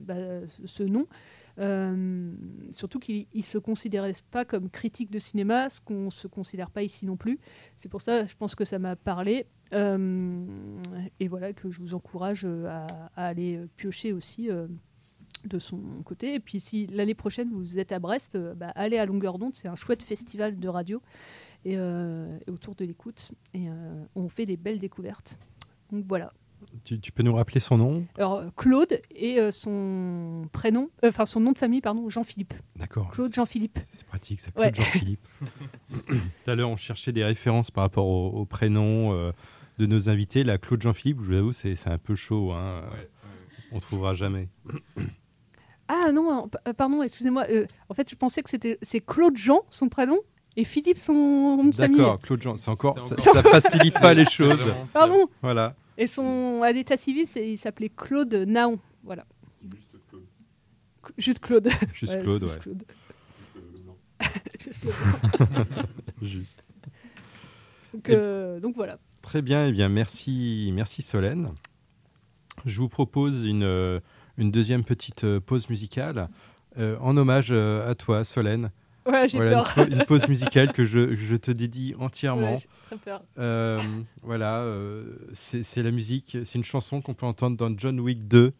[0.05, 0.15] bah,
[0.65, 1.05] ce nom.
[1.59, 2.31] Euh,
[2.71, 6.69] surtout qu'il ne se considérait pas comme critique de cinéma, ce qu'on ne se considère
[6.69, 7.39] pas ici non plus.
[7.75, 9.47] C'est pour ça, je pense que ça m'a parlé.
[9.73, 10.45] Euh,
[11.19, 14.67] et voilà, que je vous encourage à, à aller piocher aussi euh,
[15.45, 16.35] de son côté.
[16.35, 19.67] Et puis si l'année prochaine vous êtes à Brest, bah, allez à Longueur d'onde, c'est
[19.67, 21.01] un chouette festival de radio
[21.65, 21.77] et
[22.47, 23.31] autour de l'écoute.
[23.53, 23.67] Et
[24.15, 25.37] on fait des belles découvertes.
[25.91, 26.31] Donc voilà.
[26.83, 28.05] Tu, peux nous rappeler son nom?
[28.17, 32.53] Alors Claude et euh, son prénom, euh, enfin son nom de famille, pardon, Jean-Philippe.
[32.77, 33.09] D'accord.
[33.11, 33.77] Claude Jean-Philippe.
[33.93, 34.51] C'est pratique, ça.
[34.51, 35.27] Claude Jean-Philippe.
[36.07, 39.31] Tout à l'heure, on cherchait des références par rapport au, prénom euh,
[39.79, 40.45] de nos invités.
[40.45, 42.53] Là, Claude Jean-Philippe, je vous avoue, c'est un peu chaud.
[42.53, 42.83] Hein.
[43.71, 44.49] On trouvera jamais.
[45.89, 47.45] Ah non, pardon, excusez-moi.
[47.87, 50.19] en fait, je pensais que c'était c'est Claude Jean, son prénom,
[50.57, 51.97] et Philippe, son nom de famille.
[51.97, 54.59] D'accord, Claude Jean, c'est encore, ça, ça facilite pas les choses.
[54.91, 55.29] Pardon.
[55.41, 55.75] Voilà.
[55.97, 58.79] Et son à l'état civil, il s'appelait Claude Naon.
[59.03, 59.25] Voilà.
[61.17, 61.69] Juste Claude.
[61.93, 62.49] Juste Claude, ouais.
[62.49, 62.83] Juste Claude.
[66.21, 66.63] juste.
[67.93, 68.99] Donc, euh, donc, voilà.
[69.21, 71.51] Très bien, et eh bien merci, merci Solène.
[72.65, 73.99] Je vous propose une, euh,
[74.37, 76.29] une deuxième petite euh, pause musicale
[77.01, 78.69] en hommage à toi, Solène.
[79.07, 79.87] Ouais, j'ai voilà, peur.
[79.87, 82.53] Une, pause musicale que je, je te dédie entièrement.
[82.53, 83.23] Ouais, j'ai très peur.
[83.37, 83.79] Euh,
[84.21, 88.53] voilà, euh, c'est la musique, c'est une chanson qu'on peut entendre dans John Wick 2.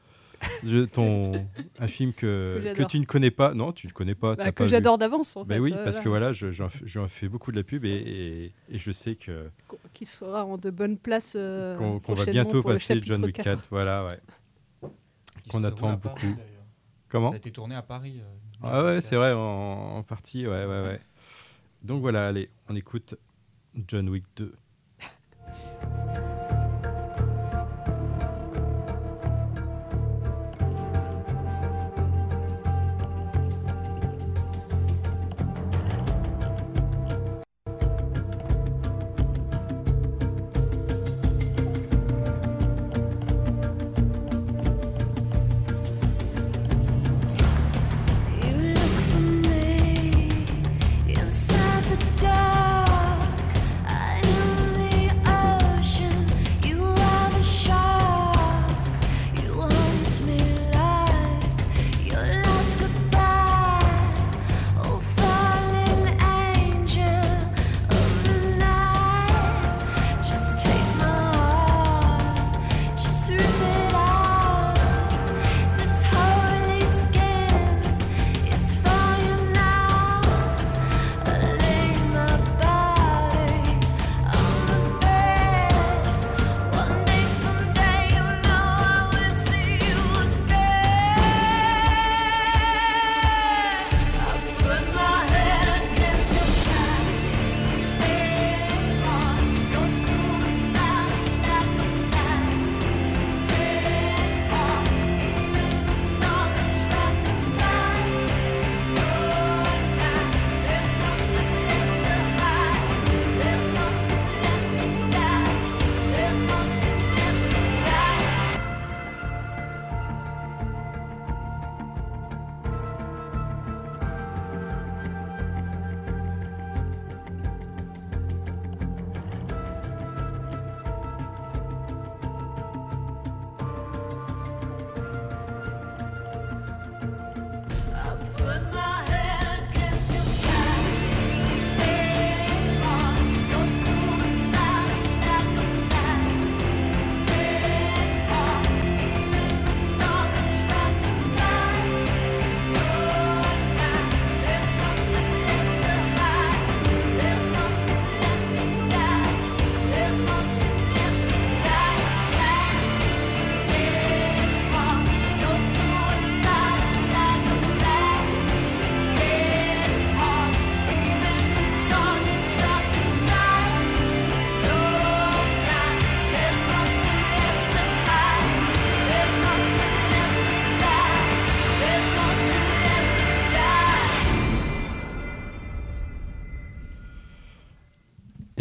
[0.63, 1.31] Je, ton,
[1.79, 3.55] un film que, que, que, tu ne connais pas.
[3.55, 4.35] Non, tu ne connais pas.
[4.35, 5.35] Bah, que j'adore d'avance.
[5.35, 7.83] En bah fait, oui, euh, parce que voilà, j'en je, fais beaucoup de la pub
[7.85, 9.49] et, et, et je sais que.
[9.93, 11.33] Qui sera en de bonnes places.
[11.77, 13.49] Qu'on qu va bientôt passer John Wick 4.
[13.49, 13.67] 4.
[13.71, 14.89] Voilà, ouais.
[15.49, 16.15] Qu'on attend beaucoup.
[16.15, 16.35] Paris,
[17.09, 18.21] Comment Ça a été tourné à Paris.
[18.63, 20.99] Ah ouais, c'est vrai, en, en, partie, ouais, ouais, ouais.
[21.83, 23.15] Donc voilà, allez, on écoute
[23.87, 24.55] John Wick 2.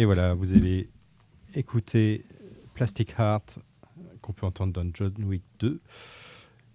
[0.07, 0.89] Voilà, vous avez
[1.53, 2.25] écouté
[2.73, 3.59] Plastic Heart,
[4.21, 5.79] qu'on peut entendre dans John Wick 2.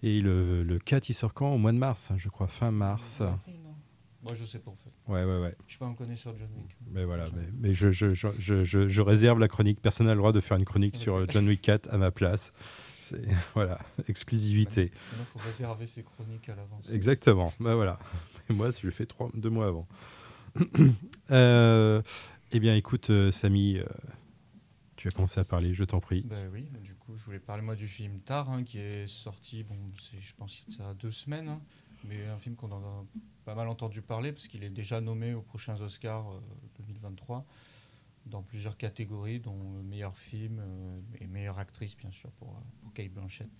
[0.04, 1.52] Et le, le 4, il sort quand?
[1.52, 3.22] Au mois de mars, hein, je crois, fin mars.
[4.22, 4.90] Moi, je sais pas en fait.
[5.12, 5.56] Ouais, ouais, ouais.
[5.66, 6.76] Je suis pas un connaisseur de John Wick.
[6.92, 9.80] Mais voilà, mais, mais je, je, je, je, je- je réserve la chronique.
[9.80, 12.52] Personne n'a le droit de faire une chronique sur John Wick 4 à ma place.
[13.00, 13.22] C'est
[13.54, 14.92] voilà, exclusivité.
[15.10, 16.88] Maintenant, faut réserver ses chroniques à l'avance.
[16.92, 17.46] Exactement.
[17.58, 17.98] bah voilà.
[18.48, 19.88] Et moi, je le fais trois, deux mois avant.
[21.30, 22.02] Euh,
[22.52, 23.84] eh bien, écoute, euh, Samy, euh,
[24.96, 25.74] tu as commencé à parler.
[25.74, 26.22] Je t'en prie.
[26.22, 29.64] Bah oui, du coup, je voulais parler moi du film Tar, hein, qui est sorti,
[29.64, 29.76] bon,
[30.18, 31.60] je pense que ça a deux semaines, hein,
[32.04, 33.04] mais un film qu'on a
[33.44, 36.40] pas mal entendu parler parce qu'il est déjà nommé aux prochains Oscars euh,
[36.78, 37.46] 2023
[38.26, 42.60] dans plusieurs catégories, dont euh, meilleur film euh, et meilleure actrice, bien sûr, pour, euh,
[42.82, 43.50] pour Kate Blanchett.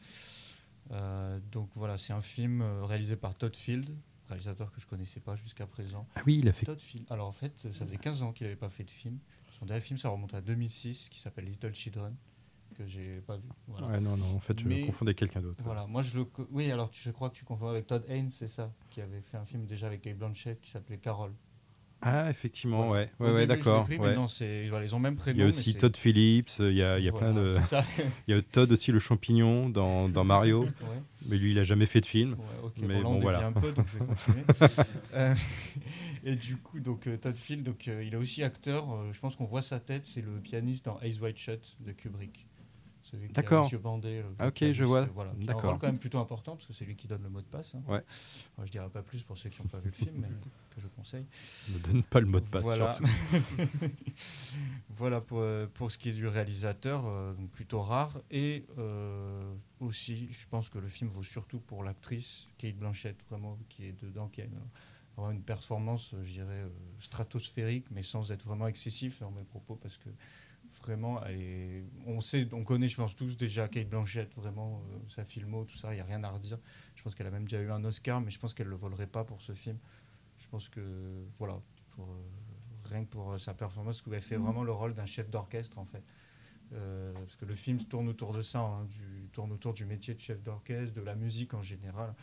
[0.91, 3.89] Euh, donc voilà, c'est un film euh, réalisé par Todd Field,
[4.33, 6.07] réalisateur que je connaissais pas jusqu'à présent.
[6.17, 6.67] Ah oui, il a fait-.
[7.11, 9.19] Alors en fait, ça faisait 15 ans qu'il n'avait pas fait de film.
[9.59, 12.17] Son dernier film, ça remonte à 2006, qui s'appelle Little Children,
[12.77, 13.49] que j'ai pas vu.
[13.69, 13.87] Voilà.
[13.89, 15.63] Ouais, non, non, en fait, je Mais- confondais avec quelqu'un d'autre.
[15.65, 16.27] Voilà, moi je le.
[16.51, 19.21] Oui, alors tu- je crois que tu confonds avec Todd Haynes, c'est ça, qui avait
[19.21, 21.33] fait un film déjà avec Kate Blanchett qui s'appelait Carol.
[22.03, 23.87] Ah, effectivement, ouais, ouais, d'accord.
[23.89, 23.97] ouais.
[23.97, 27.05] voilà, ils ont même prénom, Il y a aussi Todd Phillips, il y a, il
[27.05, 27.57] y a plein de.
[28.29, 30.67] Il y a Todd aussi, le champignon, dans, dans Mario.
[31.29, 32.37] Mais lui, il a jamais fait de film.
[32.81, 33.47] Mais bon, là, on bon, voilà.
[33.47, 34.45] un peu, donc je vais continuer.
[35.15, 35.35] Euh,
[36.25, 38.91] et du coup, donc, euh, Todd donc, euh, il est aussi acteur.
[38.93, 41.93] euh, je pense qu'on voit sa tête, c'est le pianiste dans Eyes Wide Shut de
[41.93, 42.47] Kubrick.
[43.13, 43.65] Celui qui a D'accord.
[43.65, 45.05] Monsieur Bandé, le Ah, ok, je vois.
[45.05, 45.71] Voilà, qui a un D'accord.
[45.73, 47.75] rôle quand même plutôt important parce que c'est lui qui donne le mot de passe.
[47.75, 47.83] hein.
[47.87, 48.03] Ouais.
[48.57, 50.29] Enfin, je dirais pas plus pour ceux qui n'ont pas vu le film, mais
[50.75, 51.27] que je conseille.
[51.75, 52.95] Ne donne pas le mot de passe, Voilà.
[52.95, 53.13] surtout.
[54.97, 58.21] voilà pour, euh, pour ce qui est du réalisateur, euh, donc plutôt rare.
[58.31, 63.59] Et euh, aussi, je pense que le film vaut surtout pour l'actrice Kate Blanchett, vraiment,
[63.69, 64.59] qui est dedans, qui a une,
[65.17, 69.77] vraiment une performance, je dirais, euh, stratosphérique, mais sans être vraiment excessif dans mes propos,
[69.77, 70.09] parce que
[70.81, 71.21] vraiment,
[72.07, 75.77] on sait, on connaît, je pense tous déjà Kate Blanchett, vraiment, euh, sa filmo, tout
[75.77, 76.59] ça, il n'y a rien à redire.
[76.95, 78.77] Je pense qu'elle a même déjà eu un Oscar, mais je pense qu'elle ne le
[78.77, 79.79] volerait pas pour ce film.
[80.39, 80.81] Je pense que,
[81.39, 84.45] voilà, pour, euh, rien que pour euh, sa performance, elle fait Mhm.
[84.45, 86.03] vraiment le rôle d'un chef d'orchestre, en fait.
[86.73, 90.15] Euh, parce que le film tourne autour de ça, hein, du, tourne autour du métier
[90.15, 92.15] de chef d'orchestre, de la musique en général,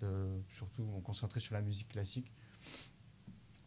[0.00, 2.30] de, surtout on concentré sur la musique classique.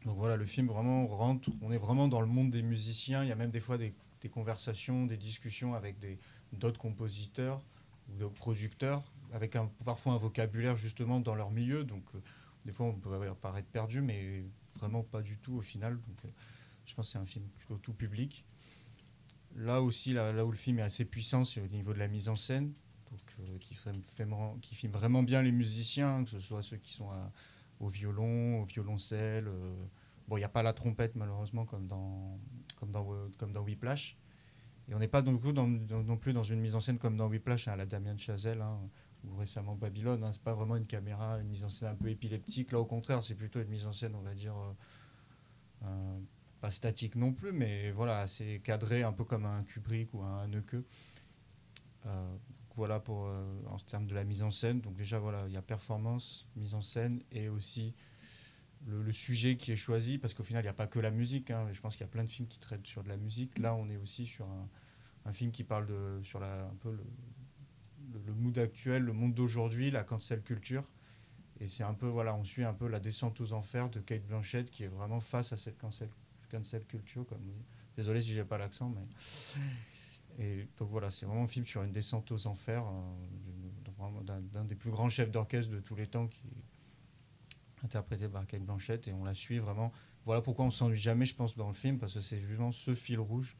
[0.05, 3.27] Donc voilà, le film vraiment rentre, on est vraiment dans le monde des musiciens, il
[3.27, 5.95] y a même des fois des, des conversations, des discussions avec
[6.53, 7.63] d'autres compositeurs
[8.09, 9.55] ou d'autres producteurs, avec
[9.85, 12.21] parfois un vocabulaire justement dans leur milieu, donc euh,
[12.65, 13.09] des fois on peut
[13.41, 14.43] paraître perdu, mais
[14.79, 15.99] vraiment pas du tout au final.
[16.07, 16.29] Donc euh,
[16.85, 18.45] je pense que c'est un film plutôt tout public.
[19.55, 22.29] Là aussi, là, où le film est assez puissant, c'est au niveau de la mise
[22.29, 22.71] en scène,
[23.11, 27.09] donc, euh, qui, filme vraiment bien les musiciens, que ce soit ceux qui sont
[27.79, 29.49] au violon, au violoncelle.
[30.27, 32.39] bon, il n'y a pas la trompette malheureusement comme dans,
[32.79, 34.17] comme dans, euh, comme dans Whiplash.
[34.87, 37.67] Et on n'est pas donc non plus dans une mise en scène comme dans Whiplash,
[37.67, 38.79] hein, à la Damien Chazelle, hein,
[39.23, 40.23] ou récemment Babylone.
[40.23, 42.71] Hein, c'est pas vraiment une caméra, une mise en scène un peu épileptique.
[42.71, 46.19] Là, au contraire, c'est plutôt une mise en scène, on va dire, euh, euh,
[46.59, 50.39] pas statique non plus, mais voilà, assez cadré, un peu comme un Kubrick ou un
[50.43, 50.77] Haneke.
[52.75, 53.29] Voilà pour
[53.67, 54.79] en termes de la mise en scène.
[54.79, 57.93] Donc déjà voilà, il y a performance, mise en scène et aussi
[58.87, 61.51] le, sujet qui est choisi, parce qu'au final il n'y a pas que la musique.
[61.51, 61.67] hein.
[61.71, 63.57] Je pense qu'il y a plein de films qui traitent sur de la musique.
[63.59, 67.03] Là, on est aussi sur un, film qui parle de sur la un peu le,
[68.25, 70.89] le, mood actuel, le monde d'aujourd'hui, la cancel culture.
[71.59, 74.25] Et c'est un peu voilà, on suit un peu la descente aux enfers de Kate
[74.25, 76.09] Blanchett qui est vraiment face à cette cancel,
[76.49, 77.41] cancel culture comme.
[77.95, 79.05] Désolé si j'ai pas l'accent, mais
[80.39, 84.23] et donc voilà, c'est vraiment un film sur une descente aux enfers euh,
[84.53, 86.43] d'un des plus grands chefs d'orchestre de tous les temps qui
[87.83, 89.91] interprété par Kate Blanchett et on la suit vraiment.
[90.25, 92.93] Voilà pourquoi on s'ennuie jamais, je pense, dans le film parce que c'est justement ce
[92.93, 93.57] fil rouge,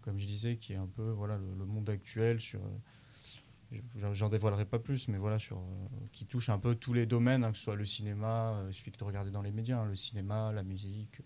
[0.00, 2.60] comme je disais, qui est un peu voilà le, monde actuel sur.
[2.60, 3.78] euh,
[4.12, 7.44] j'en- dévoilerai pas plus, mais voilà, sur, euh, qui touche un peu tous les domaines,
[7.44, 9.86] hein, que ce soit le cinéma, euh, il suffit de regarder dans les médias, hein,
[9.86, 11.20] le cinéma, la musique,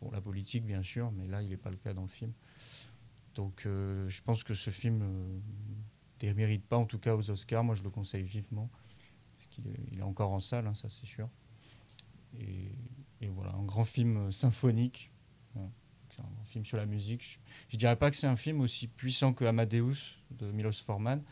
[0.00, 2.32] bon, la politique bien sûr, mais là il n'est pas le cas dans le film.
[3.34, 5.02] Donc je pense que ce film
[6.22, 7.64] ne mérite pas, en tout cas aux Oscars.
[7.64, 8.70] Moi je le conseille vivement,
[9.34, 11.28] parce qu'il est, est encore en salle, hein, ça c'est sûr.
[12.40, 12.70] Et,
[13.20, 15.10] et voilà, un grand film euh, symphonique.
[15.54, 15.70] Voilà.
[16.10, 17.40] C'est un grand film sur la musique.
[17.68, 21.22] Je ne dirais pas que c'est un film aussi puissant que Amadeus de Milos Forman,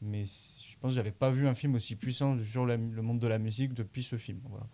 [0.00, 3.20] mais je pense que j'avais pas vu un film aussi puissant sur la- le monde
[3.20, 4.40] de la musique depuis ce film.
[4.48, 4.66] Voilà.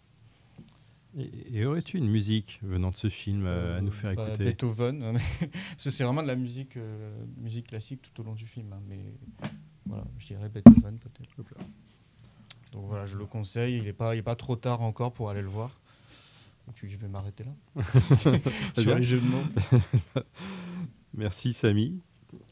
[1.17, 4.45] Et, et aurais-tu une musique venant de ce film euh, à nous faire Bah, écouter?
[4.45, 5.51] Beethoven, que
[5.91, 8.73] c'est vraiment de la musique, euh, musique classique tout au long du film.
[8.73, 9.01] hein, mais
[9.87, 11.31] voilà, je dirais Beethoven peut-être.
[12.73, 13.77] Donc voilà, je le conseille.
[13.79, 15.71] Il n'est pas, il est pas trop tard encore pour aller le voir.
[16.69, 17.83] Et puis je vais m'arrêter là.
[18.75, 18.97] Sur bien.
[18.97, 20.21] les jeux de mots.
[21.15, 22.01] Merci Samy.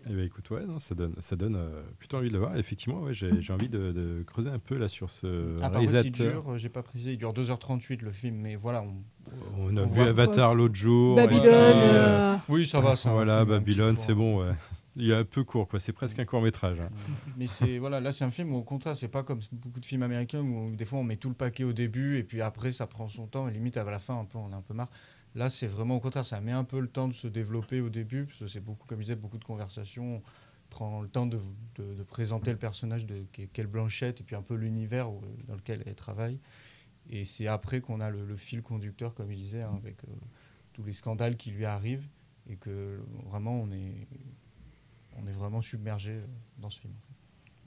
[0.08, 2.56] Eh ben, écoute, ouais, non, ça donne, ça donne euh, plutôt envie de le voir.
[2.56, 5.82] Effectivement, ouais, j'ai j'ai envie de, de creuser un peu là sur ce Ah, par
[5.82, 6.32] réalisateur.
[6.42, 8.82] dure, euh, j'ai pas précisé, il dure 2h38 le film, mais voilà.
[8.82, 8.92] On,
[9.58, 11.16] On a vu Avatar l'autre jour.
[11.16, 14.40] Babylone, euh, Oui, ça va, un Voilà, Babylone, c'est bon.
[14.46, 14.54] ouais.
[14.98, 15.78] Il est un peu court, quoi.
[15.78, 16.80] C'est presque un court métrage.
[16.80, 16.88] hein.
[17.36, 19.84] Mais c'est voilà, là c'est un film où au contraire, c'est pas comme beaucoup de
[19.84, 22.72] films américains où des fois on met tout le paquet au début et puis après
[22.72, 24.72] ça prend son temps et limite à la fin un peu on a un peu
[24.72, 24.90] marre.
[25.34, 27.90] Là c'est vraiment au contraire, ça met un peu le temps de se développer au
[27.90, 30.22] début parce que c'est beaucoup comme je disais beaucoup de conversations, on
[30.70, 31.38] prend le temps de,
[32.08, 35.10] présenter le personnage de quelle Blanchette et puis un peu l'univers
[35.46, 36.40] dans lequel elle travaille.
[37.10, 40.12] Et c'est après qu'on a le, le fil conducteur comme je disais hein, avec euh,
[40.72, 42.08] tous les scandales qui lui arrivent
[42.48, 44.08] et que vraiment on est
[45.22, 46.26] on est vraiment submergé euh,
[46.58, 46.92] dans ce film.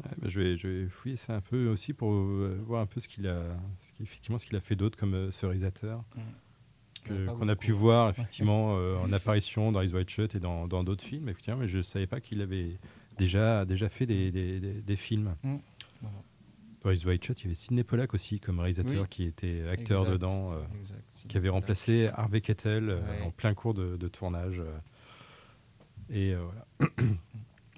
[0.03, 2.85] Ouais, bah, je, vais, je vais fouiller ça un peu aussi pour euh, voir un
[2.85, 3.43] peu ce qu'il a,
[3.81, 6.03] ce effectivement, ce qu'il a fait d'autre comme euh, ce réalisateur.
[7.09, 7.27] Mm.
[7.27, 10.67] a qu'on a pu voir effectivement euh, en apparition dans Eyes Wide Shut et dans
[10.83, 11.27] d'autres films.
[11.29, 12.79] Effectivement, mais je ne savais pas qu'il avait
[13.17, 15.35] déjà, déjà fait des, des, des- des films.
[15.43, 15.55] Mm.
[16.01, 16.17] Voilà.
[16.81, 19.07] Dans Eyes Wide Shut, il y avait Sidney Pollack aussi comme réalisateur Oui.
[19.09, 20.63] qui était acteur Exact, dedans, euh,
[21.27, 23.21] qui avait remplacé Harvey Keitel euh, Ouais.
[23.25, 24.61] en plein cours de, de tournage.
[26.11, 26.89] Et euh, voilà.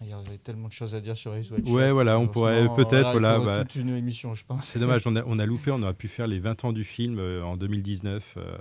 [0.03, 1.93] Il y aurait tellement de choses à dire sur Ace White Ouais, Shot.
[1.93, 4.65] voilà, on pourrait peut-être, il voilà, bah, toute une émission, je pense.
[4.65, 6.83] C'est dommage, on a, on a loupé, on aurait pu faire les 20 ans du
[6.83, 8.33] film euh, en 2019.
[8.37, 8.57] euh,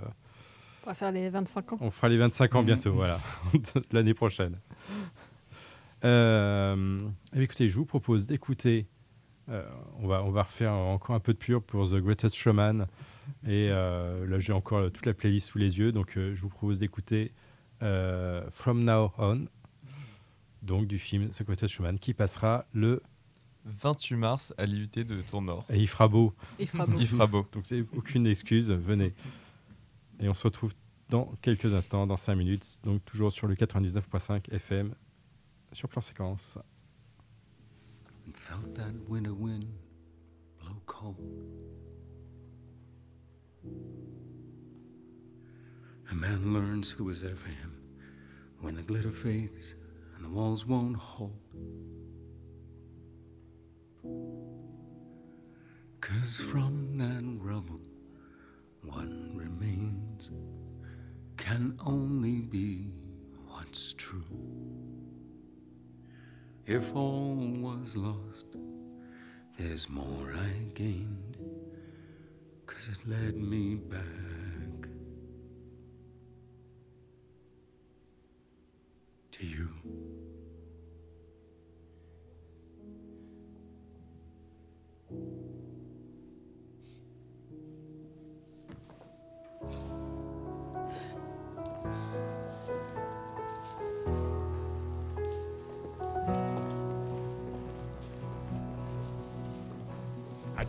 [0.85, 1.77] On va faire les 25 ans.
[1.81, 2.65] on fera les 25 ans Mhm.
[2.67, 3.19] bientôt, voilà,
[3.91, 4.57] l'année prochaine.
[6.03, 6.99] Euh,
[7.35, 8.87] eh écoutez, je vous propose d'écouter.
[9.49, 9.59] euh,
[9.99, 12.85] on, va, on va refaire encore un peu de pur pour The Greatest Showman.
[13.47, 15.91] Et euh, là, j'ai encore toute la playlist sous les yeux.
[15.91, 17.31] Donc, euh, je vous propose d'écouter
[17.83, 19.45] euh, From Now On,
[20.61, 23.01] donc du film The Greatest Showman, qui passera le
[23.65, 25.65] 28 mars à l'IUT de Tournord.
[25.69, 26.33] Et il fera beau.
[26.59, 26.97] Il fera beau.
[26.99, 27.47] il fera beau.
[27.51, 29.13] Donc c'est aucune excuse, venez.
[30.19, 30.73] Et on se retrouve
[31.09, 34.93] dans quelques instants, dans 5 minutes, donc toujours sur le 99.5 FM,
[35.73, 36.57] sur plan séquence.
[38.33, 39.67] felt that winter wind
[40.59, 41.17] blow cold.
[46.09, 47.71] A man learns who is there for him
[48.59, 49.75] when the glitter fades
[50.21, 51.31] and the walls won't hold.
[55.99, 57.79] Cause from that rubble,
[58.83, 60.31] what remains
[61.37, 62.91] can only be
[63.47, 64.23] what's true.
[66.65, 68.45] If all was lost,
[69.57, 71.37] there's more I gained,
[72.67, 74.30] cause it led me back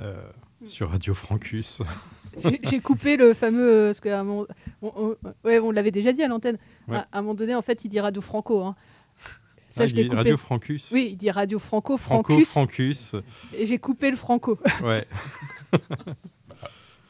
[0.00, 0.22] euh,
[0.64, 1.82] sur Radio Francus.
[2.62, 3.68] J'ai- coupé le fameux.
[3.70, 4.46] euh, Parce on,
[4.82, 6.58] on- ouais, on l'avait déjà dit à l'antenne.
[6.86, 6.96] Ouais.
[6.96, 8.62] À, à un moment donné, en fait, il dit Radio Franco.
[8.62, 8.76] hein.
[9.70, 10.16] Ça, Ah, je il dit coupé.
[10.16, 10.90] Radio Francus.
[10.92, 12.50] Oui, il dit Radio Franco, Franco Francus.
[12.52, 13.14] Francus.
[13.56, 14.58] Et j'ai coupé le Franco.
[14.82, 15.06] Ouais.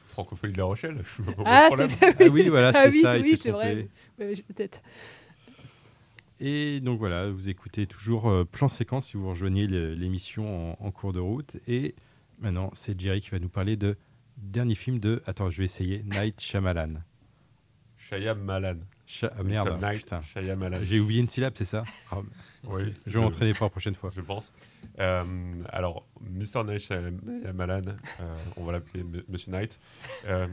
[0.07, 1.89] Francophonie de La Rochelle, je pas Ah, problème.
[1.89, 3.89] c'est Ah oui, voilà, Ah c'est oui, ça, oui, c'est vrai.
[4.19, 4.83] Ouais, Peut-être.
[6.41, 10.91] Et donc voilà, vous écoutez toujours euh, Plan Séquence si vous rejoignez l'émission en, en
[10.91, 11.57] cours de route.
[11.69, 11.95] Et
[12.41, 13.97] maintenant, c'est Jerry qui va nous parler de
[14.37, 15.23] dernier film de.
[15.27, 16.03] Attends, je vais essayer.
[16.05, 17.03] Night Shyamalan.
[17.97, 18.79] Shyamalan.
[19.07, 19.49] Sha- ah, Mr.
[19.49, 20.21] merde, Night putain.
[20.23, 20.79] Shyamalan.
[20.83, 22.19] J'ai oublié une syllabe, c'est ça Ah,
[22.65, 22.95] Oui.
[23.07, 24.11] Je vais m'entraîner pour la prochaine fois.
[24.15, 24.53] Je pense.
[24.99, 25.23] Euh,
[25.71, 26.65] alors, Mr.
[26.65, 27.83] Night Shyamalan,
[28.21, 29.81] euh, on va l'appeler Monsieur Night,
[30.27, 30.47] euh,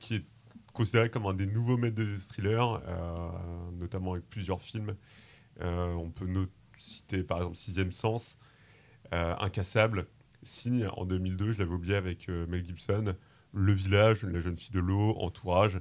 [0.00, 0.24] qui est
[0.72, 2.80] considéré comme un des nouveaux maîtres de thriller,
[3.72, 4.94] notamment avec plusieurs films.
[5.60, 6.26] On peut
[6.76, 8.38] citer par exemple Sixième Sens,
[9.10, 10.06] Incassable,
[10.42, 13.14] Signe en 2002, je l'avais oublié avec euh, Mel Gibson,
[13.52, 15.80] Le Village, La jeune fille de l'eau, Entourage,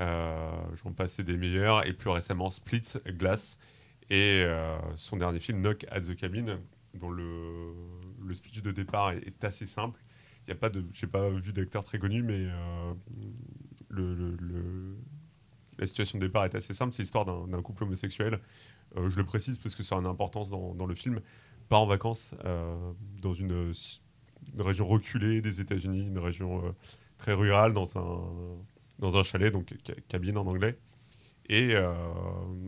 [0.00, 0.50] euh,
[0.82, 3.58] j'en passais des meilleurs, et plus récemment Split, Glass,
[4.10, 6.58] et euh, son dernier film, Knock at the Cabin,
[6.94, 7.74] dont le,
[8.24, 10.00] le speech de départ est, assez simple.
[10.46, 12.46] Il y a pas vu d'acteur très connu, mais
[15.78, 16.94] la situation de départ est assez simple.
[16.94, 18.40] C'est l'histoire d'un, couple homosexuel.
[18.96, 21.20] Je le précise parce que ça a une importance dans, dans le film.
[21.68, 23.72] Part en vacances euh, dans une,
[24.58, 26.70] région reculée des États-Unis, une région euh,
[27.18, 28.22] très rurale, dans un,
[28.98, 30.78] dans un chalet, donc ca- cabine en anglais.
[31.50, 31.92] Et euh,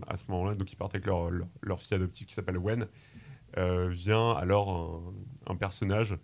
[0.07, 1.31] à ce moment-là, donc ils partent avec leur,
[1.63, 2.87] leur, fille adoptive qui s'appelle Wen.
[3.57, 5.03] Vient alors
[5.47, 6.17] un, personnage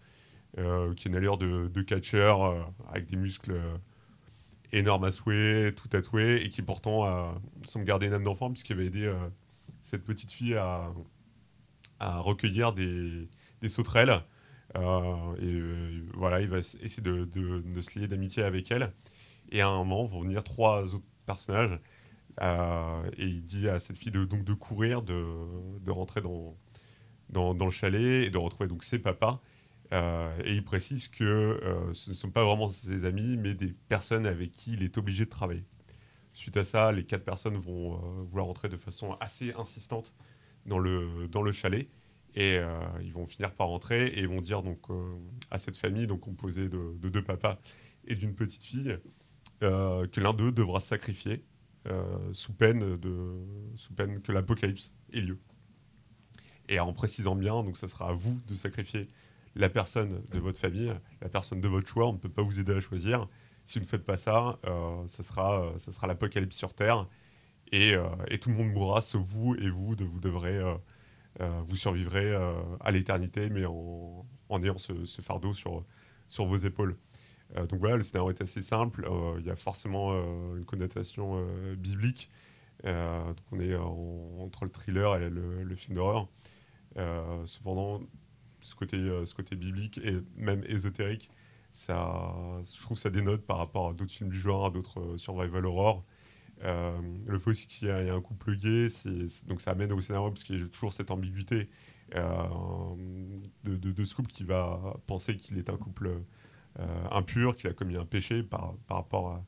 [0.55, 3.61] qui a une allure de, de catcheur avec des muscles
[4.73, 8.87] énormes à souhait, tout tatoué, et qui pourtant semble garder une âme d'enfant puisqu'il avait
[8.87, 9.13] aidé
[9.83, 10.93] cette petite fille à,
[12.01, 13.29] à recueillir des,
[13.69, 14.23] sauterelles.
[14.77, 18.93] Euh, et euh, voilà, il va essayer de, se lier d'amitié avec elle.
[19.51, 21.79] Et à un moment, vont venir trois autres personnages.
[22.43, 25.25] euh, et il dit à cette fille de, donc de courir, de,
[25.81, 26.57] de rentrer dans,
[27.31, 29.41] dans, le chalet et de retrouver donc ses papas.
[29.93, 31.61] Et il précise que
[31.95, 35.25] ce ne sont pas vraiment ses amis, mais des personnes avec qui il est obligé
[35.25, 35.65] de travailler.
[36.35, 40.13] Suite à ça, les quatre personnes vont vouloir entrer de façon assez insistante
[40.67, 41.89] dans le, dans le chalet.
[42.35, 45.15] Et euh, ils vont finir par rentrer et vont dire donc, euh,
[45.51, 47.57] à cette famille, donc composée de, de deux papas
[48.07, 48.99] et d'une petite fille,
[49.63, 51.45] euh, que l'un d'eux devra se sacrifier
[52.33, 53.45] sous, peine de,
[53.77, 55.39] sous peine que l'apocalypse ait lieu.
[56.69, 59.09] Et en précisant bien, donc ça sera à vous de sacrifier
[59.55, 62.09] la personne de votre famille, la personne de votre choix.
[62.09, 63.29] On ne peut pas vous aider à choisir.
[63.65, 67.09] Si vous ne faites pas ça, euh, ça sera, ça sera l'apocalypse sur Terre.
[67.73, 69.55] Et, euh, et tout le monde mourra, sauf vous.
[69.57, 70.75] Et vous, vous devrez, euh,
[71.41, 72.35] euh, vous survivrez
[72.81, 74.25] à l'éternité, mais en,
[74.63, 75.85] ayant ce, fardeau sur,
[76.39, 76.97] vos épaules.
[77.69, 79.09] Donc voilà, le scénario est assez simple.
[79.39, 80.13] Il y a forcément
[80.57, 81.47] une connotation
[81.77, 82.31] biblique.
[82.85, 86.29] Donc on est en- entre le thriller et le, film d'horreur.
[87.47, 88.01] Cependant,
[88.61, 91.31] ce côté, ce côté biblique et même ésotérique,
[91.73, 95.67] je trouve que ça dénote par rapport à d'autres films du genre, à d'autres survival
[95.67, 96.05] horror.
[96.65, 98.89] Euh, le fait aussi qu'il y, y a un couple gay,
[99.47, 101.67] donc ça amène au scénario parce qu'il y a toujours cette ambiguïté
[102.15, 102.49] euh,
[103.65, 106.23] de, ce couple qui va penser qu'il est un couple
[106.79, 109.43] euh, impur, qu'il a commis un péché par, par rapport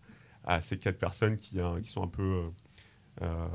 [0.44, 2.50] à, ces quatre personnes qui, hein, sont un peu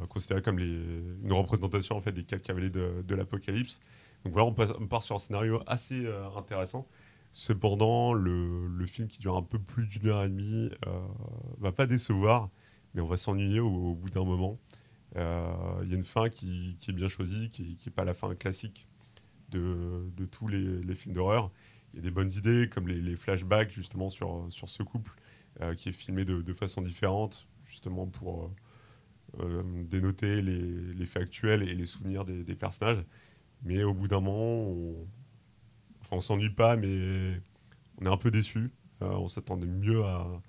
[0.09, 3.79] considérées comme une représentation en fait des quatre cavaliers de, l'Apocalypse.
[4.23, 6.05] Donc voilà, on, part sur un scénario assez
[6.37, 6.87] intéressant.
[7.33, 10.99] Cependant, le, le film qui dure un peu plus d'une heure et demie euh,
[11.57, 12.51] va pas décevoir,
[12.93, 14.59] mais on va s'ennuyer au, bout d'un moment.
[15.15, 18.33] Euh, Il y a une fin qui, est bien choisie, qui n'est pas la fin
[18.35, 18.87] classique
[19.49, 21.51] de, tous les, films d'horreur.
[21.93, 25.11] Il y a des bonnes idées, comme les, flashbacks justement sur, sur ce couple,
[25.61, 28.51] euh, qui est filmé de, façon différente, justement pour
[29.39, 33.03] euh, dénoter les, faits actuels et les souvenirs des, personnages.
[33.63, 35.07] Mais au bout d'un moment, on,
[36.01, 37.41] enfin, on s'ennuie pas, mais
[37.99, 38.71] on est un peu déçu.
[39.01, 40.41] On s'attendait mieux à,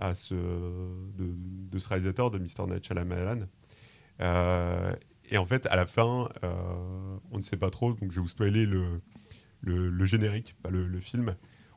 [0.00, 2.66] à ce, de, de ce réalisateur, de Mr.
[2.66, 3.46] Night Shyamalan.
[4.20, 4.94] Euh,
[5.30, 8.20] et en fait, à la fin, euh, on ne sait pas trop, donc je vais
[8.20, 11.36] vous spoiler le, générique, pas le, film.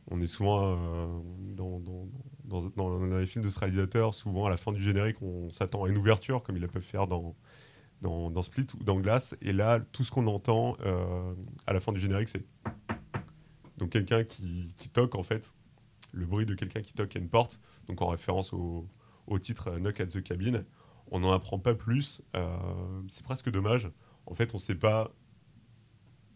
[0.09, 1.07] on est souvent euh,
[1.55, 5.89] dans, les films de ce réalisateur, souvent à la fin du générique, on s'attend à
[5.89, 7.35] une ouverture, comme ils le peuvent faire dans,
[8.41, 9.35] Split ou dans Glass.
[9.41, 10.75] Et là, tout ce qu'on entend
[11.67, 12.45] à la fin du générique, c'est
[13.77, 15.53] donc quelqu'un qui, toque, en fait,
[16.11, 18.87] le bruit de quelqu'un qui toque à une porte, donc en référence au,
[19.41, 20.63] titre Knock at the Cabin.
[21.11, 22.21] On n'en apprend pas plus.
[22.35, 22.57] Euh,
[23.07, 23.89] c'est presque dommage.
[24.25, 25.11] En fait, on ne sait pas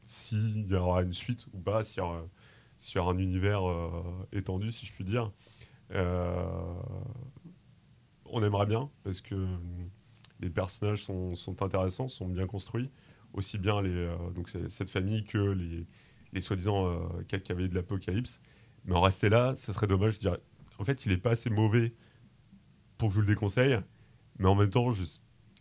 [0.06, 2.26] s'il y aura une suite ou pas, s'il y aura
[2.78, 5.32] sur un univers euh, étendu, si je puis dire.
[5.94, 6.74] Euh,
[8.26, 9.36] on aimerait bien parce que
[10.40, 12.90] les personnages sont, intéressants, sont bien construits,
[13.34, 15.38] aussi bien les, euh, donc cette famille que
[16.34, 18.40] les, soi-disant euh, quelques de l'apocalypse.
[18.86, 20.14] Mais en rester là, ce serait dommage.
[20.16, 20.40] Je dirais.
[20.80, 21.94] En fait, il n'est pas assez mauvais
[22.98, 23.80] pour que je vous le déconseille,
[24.40, 25.08] mais en même temps, je ne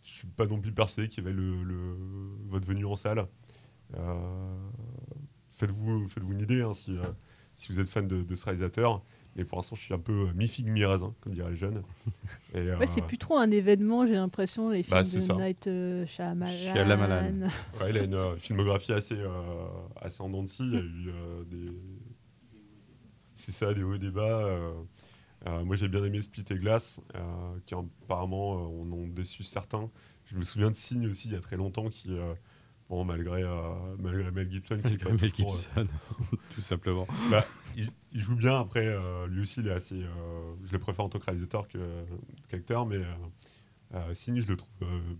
[0.03, 1.95] suis pas non plus persuadé qu'il y avait le, le,
[2.47, 3.27] votre venue en salle.
[3.95, 4.69] Euh,
[5.53, 7.03] faites-vous faites une idée hein, si, euh,
[7.55, 9.01] si vous êtes fan de, de, ce réalisateur.
[9.35, 11.83] Mais pour l'instant, je suis un peu euh, mi-figue, mi-raisin, comme diraient les jeunes.
[12.55, 15.35] Et, ouais, c'est plus trop un événement, j'ai l'impression, les films bah, de ça.
[15.35, 17.47] Night euh, Shyamalan.
[17.81, 19.17] ouais, il a une filmographie assez,
[20.01, 20.63] assez en dents de scie.
[20.63, 21.71] Il y a eu des...
[23.35, 24.49] C'est ça, des hauts et des bas.
[25.45, 27.01] Moi, j'ai bien aimé Split et Glass,
[27.65, 29.89] qui apparemment on ont déçu certains.
[30.25, 32.09] Je me souviens de Signe aussi, il y a très longtemps, qui
[32.89, 35.85] Bon, malgré, euh, malgré Mel Gibson, qui est Mel Gibson, euh,
[36.55, 37.05] tout simplement.
[37.29, 37.43] Bah,
[37.75, 38.61] il, il, joue bien.
[38.61, 40.01] Après, euh, lui aussi, il est assez.
[40.01, 41.67] Euh, je le préfère en tant que réalisateur
[42.47, 43.01] qu'acteur, mais
[43.93, 44.71] euh, Signe, je le trouve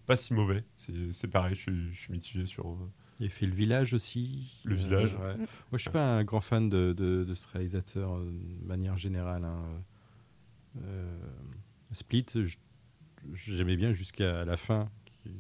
[0.05, 0.63] pas si mauvais.
[0.78, 2.78] C'est pareil, je suis, je suis, mitigé sur.
[3.20, 4.61] Il a fait Le Village aussi.
[4.63, 5.13] Le Village.
[5.15, 5.36] Ouais.
[5.36, 9.43] Moi, je suis pas un grand fan de, de, de ce réalisateur de manière générale.
[9.43, 9.61] Hein.
[11.92, 12.26] Split,
[13.34, 14.90] j'aimais bien jusqu'à la fin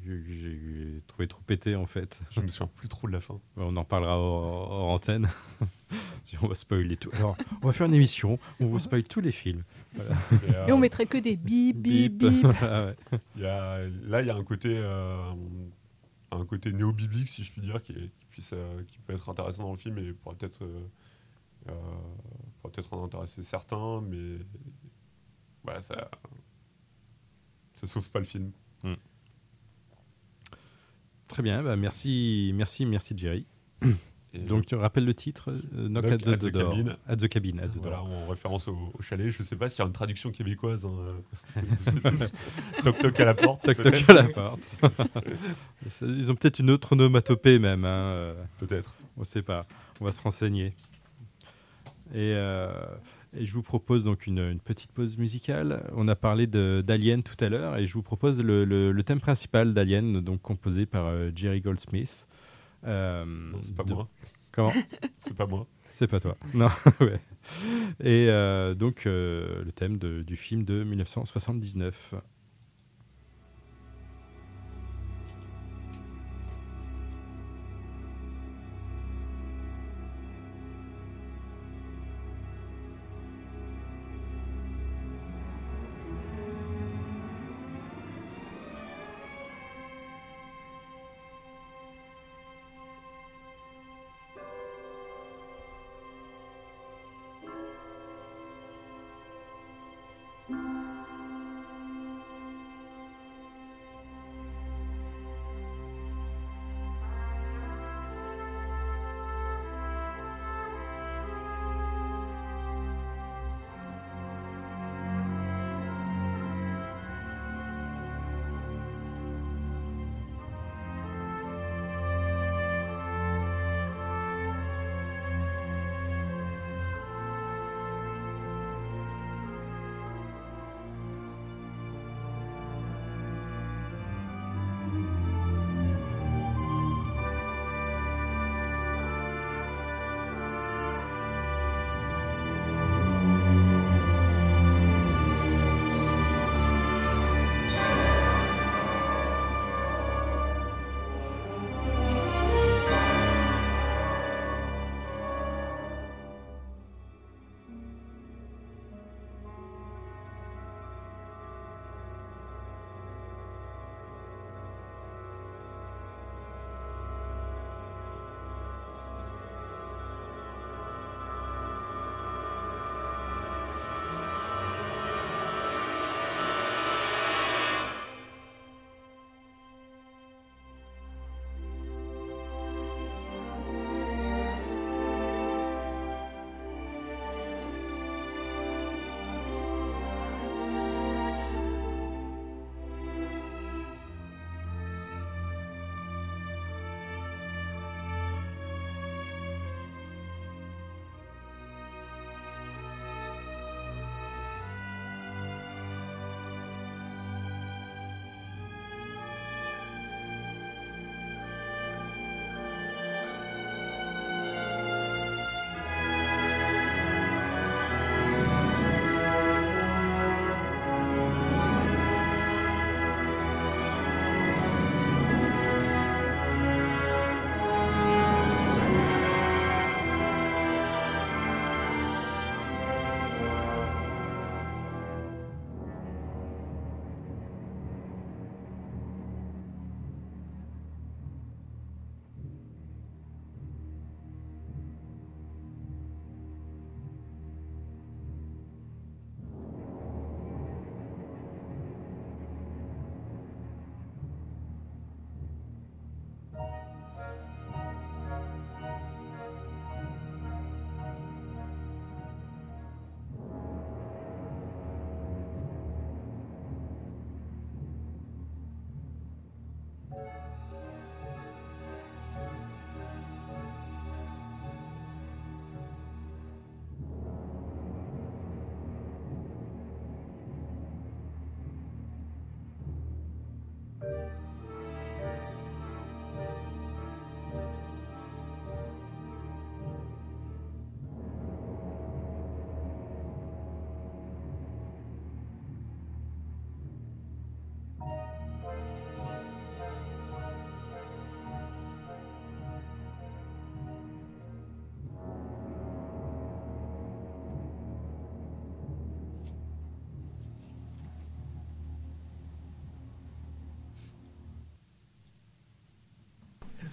[0.05, 2.21] que j'ai trouvé trop pété en fait.
[2.29, 3.39] Je me souviens plus trop de la fin.
[3.55, 5.27] On en parlera hors, antenne.
[6.41, 7.09] on va spoiler tout.
[7.13, 9.63] Alors, on va faire une émission où on vous spoil tous les films.
[9.95, 10.15] Voilà.
[10.31, 12.43] Et, euh, Et, on mettrait que des bip bip bip.
[12.43, 12.95] ouais.
[13.35, 15.31] il y a, là, il y a un côté, euh,
[16.31, 19.29] un côté néo-biblique, si je puis dire, qui, est, qui, puisse, euh, qui peut être
[19.29, 21.71] intéressant dans le film et pourrait peut-être euh,
[22.61, 24.37] pourrait peut-être en intéresser certains, mais
[25.67, 26.09] ouais, ça,
[27.73, 28.51] ça sauve pas le film.
[28.83, 28.93] Mm.
[31.27, 33.45] Très bien, bah merci, merci, merci Jerry.
[34.33, 36.97] Et Donc tu rappelles le titre euh, Knock, at, the, at, the cabin.
[37.07, 37.57] at the Cabin.
[37.59, 39.29] At the voilà, en référence au, au, chalet.
[39.29, 40.85] Je ne sais pas s'il y a une traduction québécoise.
[40.85, 41.61] Hein.
[42.83, 43.63] toc toc à la porte.
[43.63, 44.69] Toc toc à la porte.
[46.01, 47.85] Ils ont peut-être une autre onomatopée même.
[47.85, 48.11] Hein.
[48.11, 48.95] Euh, peut-être.
[49.15, 49.65] On ne sait pas.
[50.01, 50.75] On va se renseigner.
[52.13, 52.69] Et euh,
[53.35, 55.89] et je vous propose donc une, une, petite pause musicale.
[55.95, 59.19] On a parlé d'Alien tout à l'heure et je vous propose le, le, le thème
[59.19, 62.27] principal d'Alien, donc composé par euh, Jerry Goldsmith.
[62.85, 63.93] Euh, c'est pas de...
[63.93, 64.07] moi.
[64.51, 64.73] Comment
[65.19, 65.67] C'est pas moi.
[65.81, 66.37] C'est pas toi.
[66.53, 66.69] Non.
[67.01, 67.19] ouais.
[67.99, 72.15] Et euh, donc euh, le thème de, du film de 1979.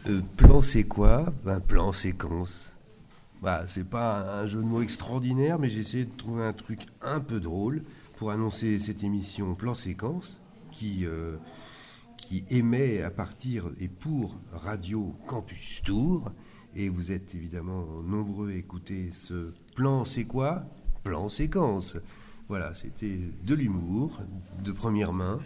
[0.07, 1.33] Euh, plan, c'est quoi?
[1.47, 2.77] Un plan, séquence.
[3.41, 6.81] Bah, c'est pas un jeu de mots extraordinaire, mais j'ai essayé de trouver un truc
[7.01, 7.83] un peu drôle
[8.17, 10.41] pour annoncer cette émission Plan Séquence
[10.71, 11.37] qui, euh,
[12.19, 16.33] qui émet à partir et pour Radio Campus Tour.
[16.75, 20.65] Et vous êtes évidemment nombreux à écouter ce plan, c'est quoi?
[21.03, 21.97] Plan séquence.
[22.49, 24.21] Voilà, c'était de l'humour,
[24.63, 25.41] de première main,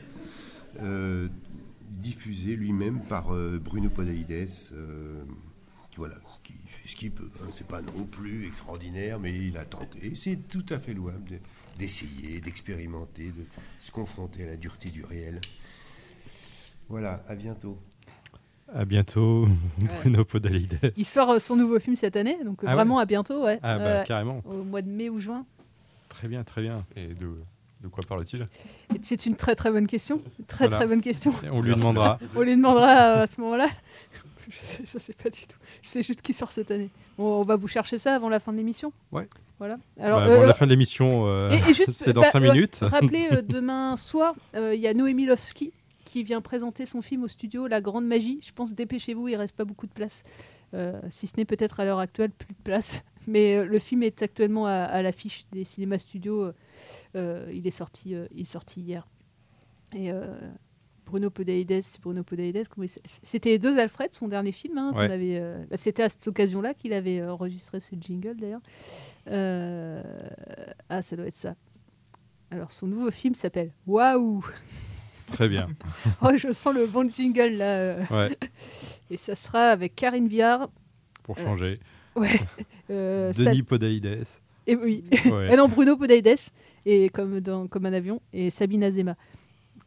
[0.80, 1.28] euh,
[1.90, 5.22] diffusé lui-même par euh, Bruno Podalides, euh,
[5.90, 7.30] qui, voilà, qui fait ce qu'il peut.
[7.42, 7.48] Hein.
[7.52, 10.14] C'est pas non plus extraordinaire, mais il a tenté.
[10.14, 11.38] C'est tout à fait louable de-
[11.78, 13.44] d'essayer, d'expérimenter, de
[13.80, 15.40] se confronter à la dureté du réel.
[16.88, 17.78] Voilà, à bientôt.
[18.72, 20.92] À bientôt, Bruno Podalides.
[20.96, 23.58] Il sort euh, son nouveau film cette année, donc Ah ouais vraiment à bientôt, ouais.
[23.62, 24.42] Ah bah, Euh, carrément.
[24.44, 25.46] Au mois de mai ou juin.
[26.10, 26.84] Très bien, très bien.
[26.96, 27.34] Et de,
[27.82, 28.42] de quoi parle-t-il?
[28.94, 30.22] Et C'est une très très bonne question.
[30.46, 30.76] Très Voilà.
[30.76, 31.32] très bonne question.
[31.52, 32.18] On lui demandera.
[32.34, 33.68] on lui demandera euh, à ce moment-là.
[34.48, 35.58] Je sais, ça c'est pas du tout.
[35.82, 36.90] Je sais juste qui sort cette année.
[37.16, 38.92] Bon, on va vous chercher ça avant la fin de l'émission.
[39.12, 39.28] Ouais.
[39.58, 39.76] Voilà.
[39.96, 41.56] Bah, avant la fin de l'émission, euh,
[41.90, 42.78] c'est dans bah, 5 ouais, minutes.
[42.80, 45.72] rappelez, euh, demain soir, euh, il y a Noémie Lovski
[46.04, 48.40] qui vient présenter son film au studio La Grande Magie.
[48.46, 50.22] Je pense, dépêchez-vous, il reste pas beaucoup de place.
[50.74, 53.02] Euh, si ce n'est peut-être à l'heure actuelle plus de place.
[53.26, 56.52] Mais euh, le film est actuellement à, à l'affiche des cinémas studios.
[57.16, 59.06] Euh, il, est sorti, il est sorti hier.
[59.96, 60.10] Et
[61.06, 62.22] Bruno Podalides, c'est Bruno
[63.06, 64.76] C'était les deux Alfred, son dernier film.
[64.76, 65.10] hein, qu'on Ouais.
[65.10, 65.40] avait,
[65.70, 68.60] bah, C'était à cette occasion-là qu'il avait enregistré ce jingle d'ailleurs.
[70.90, 71.54] Ah, ça doit être ça.
[72.50, 74.44] Alors, son nouveau film s'appelle Waouh
[75.26, 75.68] Très bien.
[76.22, 77.96] oh, je sens le bon jingle là.
[78.10, 78.36] Ouais.
[79.10, 80.68] Et ça sera avec Karine Viard.
[81.22, 81.80] Pour Euh, changer.
[82.16, 82.38] ouais.
[82.90, 84.24] Euh, Denis Podalides.
[84.66, 85.04] Et oui.
[85.26, 85.48] Ouais.
[85.52, 86.36] Ah non, Bruno Podalides,
[86.86, 89.14] et comme, dans, comme un avion, et Sabine Azema.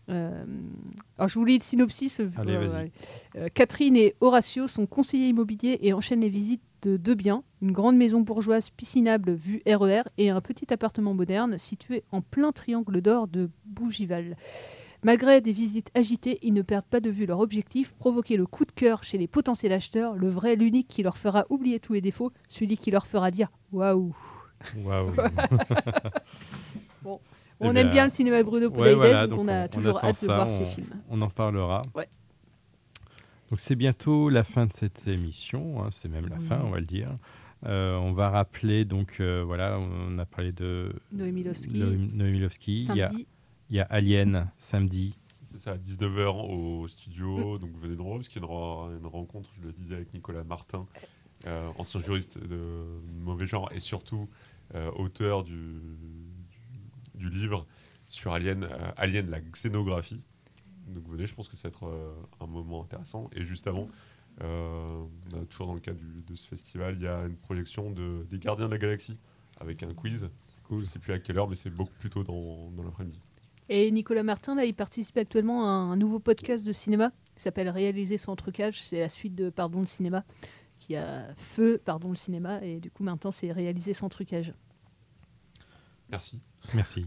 [0.09, 0.43] Euh,
[1.17, 2.19] alors, je vous lis le synopsis.
[2.19, 2.88] euh, Allez, euh,
[3.38, 7.72] euh, Catherine et Horatio sont conseillers immobiliers et enchaînent les visites de deux biens, une
[7.72, 13.01] grande maison bourgeoise piscinable vue RER et un petit appartement moderne situé en plein triangle
[13.01, 14.36] d'or de Bougival.
[15.03, 18.65] Malgré des visites agitées, ils ne perdent pas de vue leur objectif, provoquer le coup
[18.65, 22.01] de cœur chez les potentiels acheteurs, le vrai, l'unique qui leur fera oublier tous les
[22.01, 24.15] défauts, celui qui leur fera dire waouh.
[24.83, 25.11] Waouh.
[27.03, 27.19] bon,
[27.61, 30.21] Eh on aime bien le cinéma de Bruno ouais, voilà, donc on a toujours hâte
[30.21, 31.01] de voir on- ces films.
[31.09, 31.81] On en parlera.
[31.95, 32.07] Ouais.
[33.49, 36.79] Donc c'est bientôt la fin de cette émission, hein, c'est même la fin, on va
[36.79, 37.09] le dire.
[37.65, 41.77] Euh, on va rappeler, donc euh, voilà, on a parlé de Noémie Lovski.
[41.79, 42.77] Noémie- Noémie Lovski.
[42.77, 43.27] Il y, a, Samedi.
[43.72, 45.17] Il y a Alien samedi.
[45.45, 49.49] C'est ça, à 19h au studio, donc venez nombreux, parce qu'il y aura une rencontre,
[49.59, 50.86] je le disais, avec Nicolas Martin,
[51.47, 52.86] euh, ancien juriste de
[53.22, 54.30] mauvais genre, et surtout
[54.76, 55.53] euh, auteur du,
[57.15, 57.65] du, du livre
[58.07, 60.22] sur Alien, euh, Alien, la xénographie.
[60.88, 63.30] Donc venez, je pense que ça va être euh, un moment intéressant.
[63.34, 63.88] Et juste avant,
[64.41, 65.03] euh,
[65.34, 67.91] on a toujours dans le cadre du- de ce festival, il y a une projection
[67.91, 69.17] de, des Gardiens de la Galaxie,
[69.59, 70.30] avec un quiz.
[70.69, 73.19] Je ne sais plus à quelle heure, mais c'est beaucoup plus tôt dans, dans l'après-midi.
[73.74, 77.69] Et Nicolas Martin, là, il participe actuellement à un nouveau podcast de cinéma qui s'appelle
[77.69, 78.82] Réaliser sans trucage.
[78.82, 80.26] C'est la suite de Pardon le cinéma,
[80.78, 82.61] qui a Feu, Pardon le cinéma.
[82.65, 84.53] Et du coup, maintenant, c'est Réaliser sans trucage.
[86.09, 86.41] Merci.
[86.74, 87.05] Merci.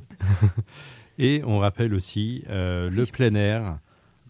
[1.18, 3.78] Et on rappelle aussi euh, le plein air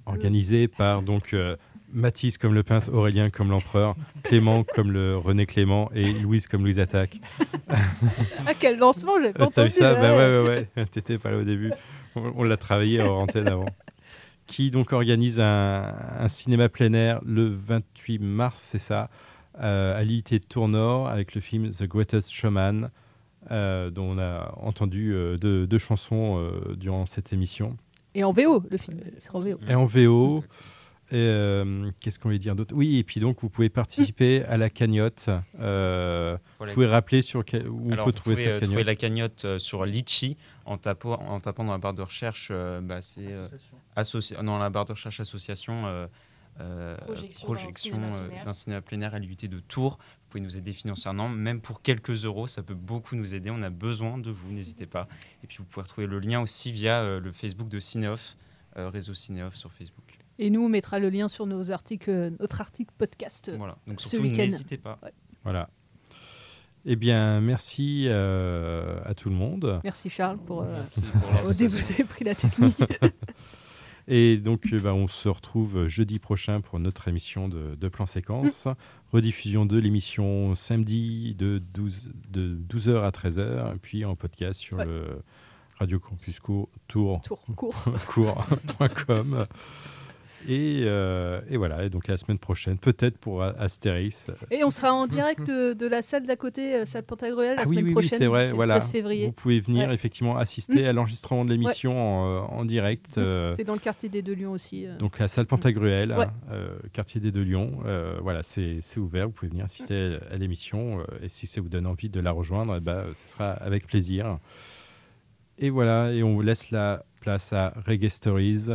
[0.05, 1.55] organisé par donc euh,
[1.93, 6.63] Mathis comme le peintre, Aurélien comme l'empereur, Clément comme le René Clément et Louise comme
[6.63, 7.21] Louise Attaque.
[7.69, 9.79] ah, quel lancement, j'avais pas Euh, T'as vu entendu.
[9.81, 9.95] ça?
[9.95, 10.01] Ouais.
[10.01, 10.87] Bah ouais, ouais, ouais.
[10.87, 11.71] T'étais pas là au début.
[12.17, 13.67] On, l'a travaillé en antenne avant.
[14.47, 19.09] Qui donc organise un, un cinéma plein air le 28 mars, c'est ça,
[19.61, 22.91] euh, à l'unité de Tournord avec le film The Greatest Showman,
[23.51, 27.77] euh, dont on a entendu euh, deux, deux chansons euh, durant cette émission.
[28.15, 29.01] Et en VO, le film.
[29.19, 29.59] C'est en VO.
[29.69, 30.43] Et en VO.
[31.15, 32.75] Et, euh, Qu'est-ce qu'on va dire d'autre?
[32.75, 35.31] Oui, et puis donc vous pouvez participer à la cagnotte.
[35.61, 38.59] Euh, vous pouvez rappeler sur quel- où Alors, on peut vous trouver pouvez cette euh,
[38.61, 38.71] cagnotte.
[38.73, 42.49] trouver la cagnotte euh, sur Litchi en, tapant en tapant dans la barre de recherche.
[42.51, 43.47] euh, bah, c'est euh,
[43.97, 45.87] associ- dans la barre de recherche association.
[45.87, 46.07] euh,
[46.61, 48.01] euh, Projection projection
[48.45, 49.15] d'un cinéma plein air.
[49.15, 49.99] à l'UT de Tours.
[50.01, 53.51] Vous pouvez nous aider financièrement, même pour quelques euros, ça peut beaucoup nous aider.
[53.51, 55.05] On a besoin de vous, n'hésitez pas.
[55.43, 58.37] Et puis vous pouvez retrouver le lien aussi via euh, le Facebook de Cinéoff,
[58.77, 60.04] euh, réseau Cinéoff sur Facebook.
[60.39, 63.77] Et nous, on mettra le lien sur nos articles, euh, notre article podcast euh, Voilà.
[63.87, 64.43] Donc ce surtout, week-end.
[64.43, 64.99] n'hésitez pas.
[65.03, 65.13] Ouais.
[65.45, 65.71] Voilà.
[66.87, 69.81] Eh bien, merci euh, à tout le monde.
[69.85, 71.79] Merci Charles pour, euh, Merci pour au début
[72.25, 72.79] la technique.
[74.07, 78.69] Et donc, bah, on se retrouve jeudi prochain pour notre émission de, de plan séquence.
[79.13, 84.77] Rediffusion de l'émission samedi de 12, de 12h à 13h, et puis en podcast sur
[84.77, 84.85] Ouais.
[84.85, 85.23] le
[85.79, 87.23] Radio Campus Court, Tour.
[90.49, 94.31] Et, euh, et voilà, et donc à la semaine prochaine, peut-être pour Astérix.
[94.51, 97.63] Et on sera en direct de, de la salle d'à côté, euh, salle Pantagruel, la
[97.63, 98.19] Ah oui, semaine oui, oui, prochaine.
[98.19, 98.81] c'est vrai, le voilà.
[98.81, 99.27] 16 février.
[99.27, 99.95] Vous pouvez venir Ouais.
[99.95, 100.87] effectivement assister Mm.
[100.87, 103.17] à l'enregistrement de l'émission en, euh, en direct.
[103.17, 103.21] Mm.
[103.21, 104.87] euh, C'est dans le quartier des Deux Lions aussi.
[104.87, 104.97] euh.
[104.99, 106.27] Donc la salle Pantagruel, Ouais.
[106.51, 107.79] euh, quartier des Deux Lions,
[108.23, 112.09] voilà, c'est ouvert, vous pouvez venir assister à, l'émission et si ça vous donne envie
[112.11, 114.37] de la rejoindre, eh ben, ce sera avec plaisir.
[115.59, 118.67] Et voilà, et on vous laisse la place à Reggae Stories,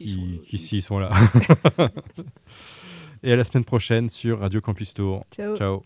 [0.00, 1.10] S'ils sont qui, sont là.
[3.22, 5.24] et à la semaine prochaine sur Radio Campus Tour.
[5.30, 5.56] Ciao.
[5.56, 5.82] Ciao.